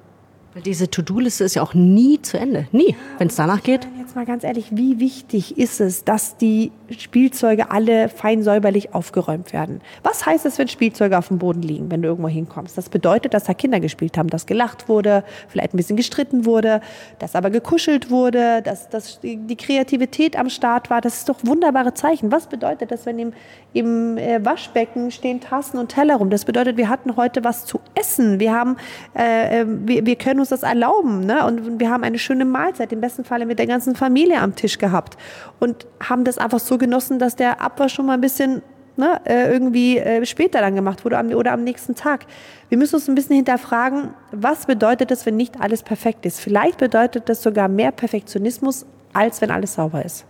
Weil 0.54 0.62
diese 0.62 0.88
To-Do-Liste 0.88 1.42
ist 1.42 1.54
ja 1.54 1.62
auch 1.62 1.74
nie 1.74 2.22
zu 2.22 2.38
Ende. 2.38 2.68
Nie, 2.70 2.94
wenn 3.18 3.26
es 3.26 3.34
danach 3.34 3.62
geht. 3.62 3.88
Jetzt 3.98 4.14
mal 4.14 4.24
ganz 4.24 4.44
ehrlich, 4.44 4.68
wie 4.70 5.00
wichtig 5.00 5.58
ist 5.58 5.80
es, 5.80 6.04
dass 6.04 6.36
die 6.36 6.70
Spielzeuge 6.90 7.70
alle 7.70 8.08
fein 8.08 8.42
säuberlich 8.42 8.94
aufgeräumt 8.94 9.52
werden? 9.52 9.80
Was 10.02 10.26
heißt 10.26 10.44
es, 10.44 10.58
wenn 10.58 10.68
Spielzeuge 10.68 11.16
auf 11.16 11.28
dem 11.28 11.38
Boden 11.38 11.62
liegen, 11.62 11.90
wenn 11.90 12.02
du 12.02 12.08
irgendwo 12.08 12.28
hinkommst? 12.28 12.76
Das 12.76 12.88
bedeutet, 12.88 13.32
dass 13.32 13.44
da 13.44 13.54
Kinder 13.54 13.80
gespielt 13.80 14.18
haben, 14.18 14.28
dass 14.28 14.46
gelacht 14.46 14.88
wurde, 14.88 15.24
vielleicht 15.48 15.72
ein 15.72 15.76
bisschen 15.76 15.96
gestritten 15.96 16.44
wurde, 16.44 16.80
dass 17.18 17.34
aber 17.34 17.50
gekuschelt 17.50 18.10
wurde, 18.10 18.60
dass, 18.62 18.88
dass 18.88 19.20
die 19.22 19.56
Kreativität 19.56 20.38
am 20.38 20.50
Start 20.50 20.90
war. 20.90 21.00
Das 21.00 21.18
ist 21.18 21.28
doch 21.28 21.38
wunderbare 21.42 21.94
Zeichen. 21.94 22.30
Was 22.30 22.46
bedeutet 22.46 22.90
das, 22.90 23.06
wenn 23.06 23.18
im, 23.18 23.32
im 23.72 24.18
äh, 24.18 24.44
Waschbecken 24.44 25.10
stehen 25.10 25.40
Tassen 25.40 25.78
und 25.78 25.88
Teller 25.88 26.16
rum? 26.16 26.30
Das 26.30 26.44
bedeutet, 26.44 26.76
wir 26.76 26.88
hatten 26.88 27.16
heute 27.16 27.44
was 27.44 27.64
zu 27.64 27.80
essen. 27.94 28.40
Wir 28.40 28.52
haben, 28.52 28.76
äh, 29.16 29.62
äh 29.62 29.64
wir, 29.66 30.06
wir 30.06 30.16
können 30.16 30.40
uns 30.40 30.50
das 30.50 30.62
erlauben. 30.62 31.24
Ne? 31.24 31.46
Und 31.46 31.80
wir 31.80 31.90
haben 31.90 32.04
eine 32.04 32.18
schöne 32.18 32.44
Mahlzeit, 32.44 32.92
im 32.92 33.00
besten 33.00 33.24
Falle 33.24 33.46
mit 33.46 33.58
der 33.58 33.66
ganzen 33.66 33.96
Familie 33.96 34.40
am 34.40 34.54
Tisch 34.54 34.78
gehabt. 34.78 35.16
Und 35.60 35.86
haben 36.00 36.24
das 36.24 36.36
einfach 36.38 36.58
so 36.58 36.73
genossen, 36.78 37.18
dass 37.18 37.36
der 37.36 37.60
Abwasch 37.60 37.94
schon 37.94 38.06
mal 38.06 38.14
ein 38.14 38.20
bisschen 38.20 38.62
ne, 38.96 39.20
äh, 39.24 39.52
irgendwie 39.52 39.98
äh, 39.98 40.24
später 40.24 40.60
dann 40.60 40.74
gemacht 40.74 41.04
wurde 41.04 41.16
oder 41.36 41.52
am 41.52 41.64
nächsten 41.64 41.94
Tag. 41.94 42.26
Wir 42.68 42.78
müssen 42.78 42.96
uns 42.96 43.08
ein 43.08 43.14
bisschen 43.14 43.36
hinterfragen, 43.36 44.14
was 44.32 44.66
bedeutet 44.66 45.10
das, 45.10 45.26
wenn 45.26 45.36
nicht 45.36 45.60
alles 45.60 45.82
perfekt 45.82 46.26
ist? 46.26 46.40
Vielleicht 46.40 46.78
bedeutet 46.78 47.28
das 47.28 47.42
sogar 47.42 47.68
mehr 47.68 47.92
Perfektionismus, 47.92 48.86
als 49.12 49.40
wenn 49.40 49.50
alles 49.50 49.74
sauber 49.74 50.04
ist. 50.04 50.24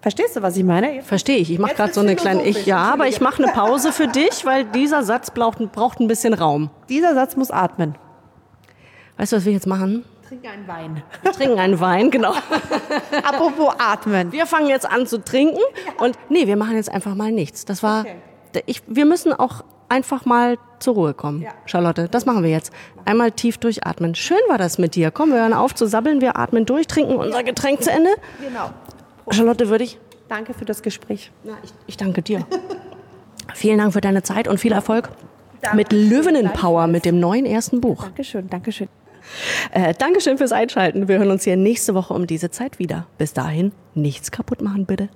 Verstehst 0.00 0.36
du, 0.36 0.42
was 0.42 0.56
ich 0.56 0.62
meine? 0.62 1.02
Verstehe 1.02 1.38
ich. 1.38 1.50
Ich 1.50 1.58
mache 1.58 1.74
gerade 1.74 1.92
so 1.92 2.00
eine 2.00 2.14
kleine. 2.14 2.44
Ich, 2.44 2.64
ja, 2.64 2.78
aber 2.78 3.08
ich 3.08 3.20
mache 3.20 3.42
eine 3.42 3.52
Pause 3.52 3.90
für 3.90 4.06
dich, 4.06 4.44
weil 4.44 4.64
dieser 4.64 5.02
Satz 5.02 5.32
braucht, 5.32 5.58
braucht 5.72 5.98
ein 5.98 6.06
bisschen 6.06 6.32
Raum. 6.32 6.70
Dieser 6.88 7.14
Satz 7.14 7.34
muss 7.34 7.50
atmen. 7.50 7.96
Weißt 9.16 9.32
du, 9.32 9.36
was 9.36 9.44
wir 9.46 9.52
jetzt 9.52 9.66
machen? 9.66 10.04
Trinken 10.28 10.46
einen 10.48 10.68
Wein. 10.68 11.02
Wir 11.22 11.32
trinken 11.32 11.58
einen 11.58 11.80
Wein, 11.80 12.10
genau. 12.10 12.32
Apropos 13.22 13.74
atmen. 13.78 14.32
Wir 14.32 14.46
fangen 14.46 14.68
jetzt 14.68 14.90
an 14.90 15.06
zu 15.06 15.22
trinken 15.22 15.60
und 15.98 16.18
nee, 16.28 16.46
wir 16.46 16.56
machen 16.56 16.74
jetzt 16.74 16.90
einfach 16.90 17.14
mal 17.14 17.30
nichts. 17.30 17.64
Das 17.64 17.82
war, 17.82 18.00
okay. 18.00 18.62
ich, 18.66 18.82
wir 18.86 19.04
müssen 19.04 19.32
auch 19.32 19.62
einfach 19.88 20.24
mal 20.24 20.58
zur 20.80 20.94
Ruhe 20.94 21.14
kommen. 21.14 21.42
Ja. 21.42 21.50
Charlotte, 21.66 22.08
das 22.08 22.26
machen 22.26 22.42
wir 22.42 22.50
jetzt. 22.50 22.72
Einmal 23.04 23.30
tief 23.30 23.58
durchatmen. 23.58 24.14
Schön 24.14 24.38
war 24.48 24.58
das 24.58 24.78
mit 24.78 24.94
dir. 24.94 25.10
Komm, 25.10 25.30
wir 25.30 25.38
hören 25.38 25.52
auf 25.52 25.74
zu 25.74 25.86
sabbeln, 25.86 26.20
wir 26.20 26.36
atmen 26.36 26.66
durch, 26.66 26.86
trinken 26.86 27.16
unser 27.16 27.44
Getränk 27.44 27.82
zu 27.82 27.90
Ende. 27.90 28.10
Genau. 28.40 28.70
Charlotte, 29.30 29.68
würde 29.68 29.84
ich. 29.84 29.98
Danke 30.28 30.54
für 30.54 30.64
das 30.64 30.82
Gespräch. 30.82 31.30
Ja, 31.44 31.54
ich, 31.62 31.72
ich 31.86 31.96
danke 31.96 32.22
dir. 32.22 32.44
Vielen 33.54 33.78
Dank 33.78 33.92
für 33.92 34.00
deine 34.00 34.22
Zeit 34.22 34.48
und 34.48 34.58
viel 34.58 34.72
Erfolg 34.72 35.08
Danke. 35.62 35.76
mit 35.76 35.92
Löwenenpower, 35.92 36.88
mit 36.88 37.04
dem 37.04 37.20
neuen 37.20 37.46
ersten 37.46 37.80
Buch. 37.80 38.02
Dankeschön, 38.02 38.50
Dankeschön. 38.50 38.88
Äh, 39.72 39.94
Dankeschön 39.94 40.38
fürs 40.38 40.52
Einschalten. 40.52 41.08
Wir 41.08 41.18
hören 41.18 41.30
uns 41.30 41.44
hier 41.44 41.56
nächste 41.56 41.94
Woche 41.94 42.14
um 42.14 42.26
diese 42.26 42.50
Zeit 42.50 42.78
wieder. 42.78 43.06
Bis 43.18 43.32
dahin, 43.32 43.72
nichts 43.94 44.30
kaputt 44.30 44.62
machen, 44.62 44.86
bitte. 44.86 45.08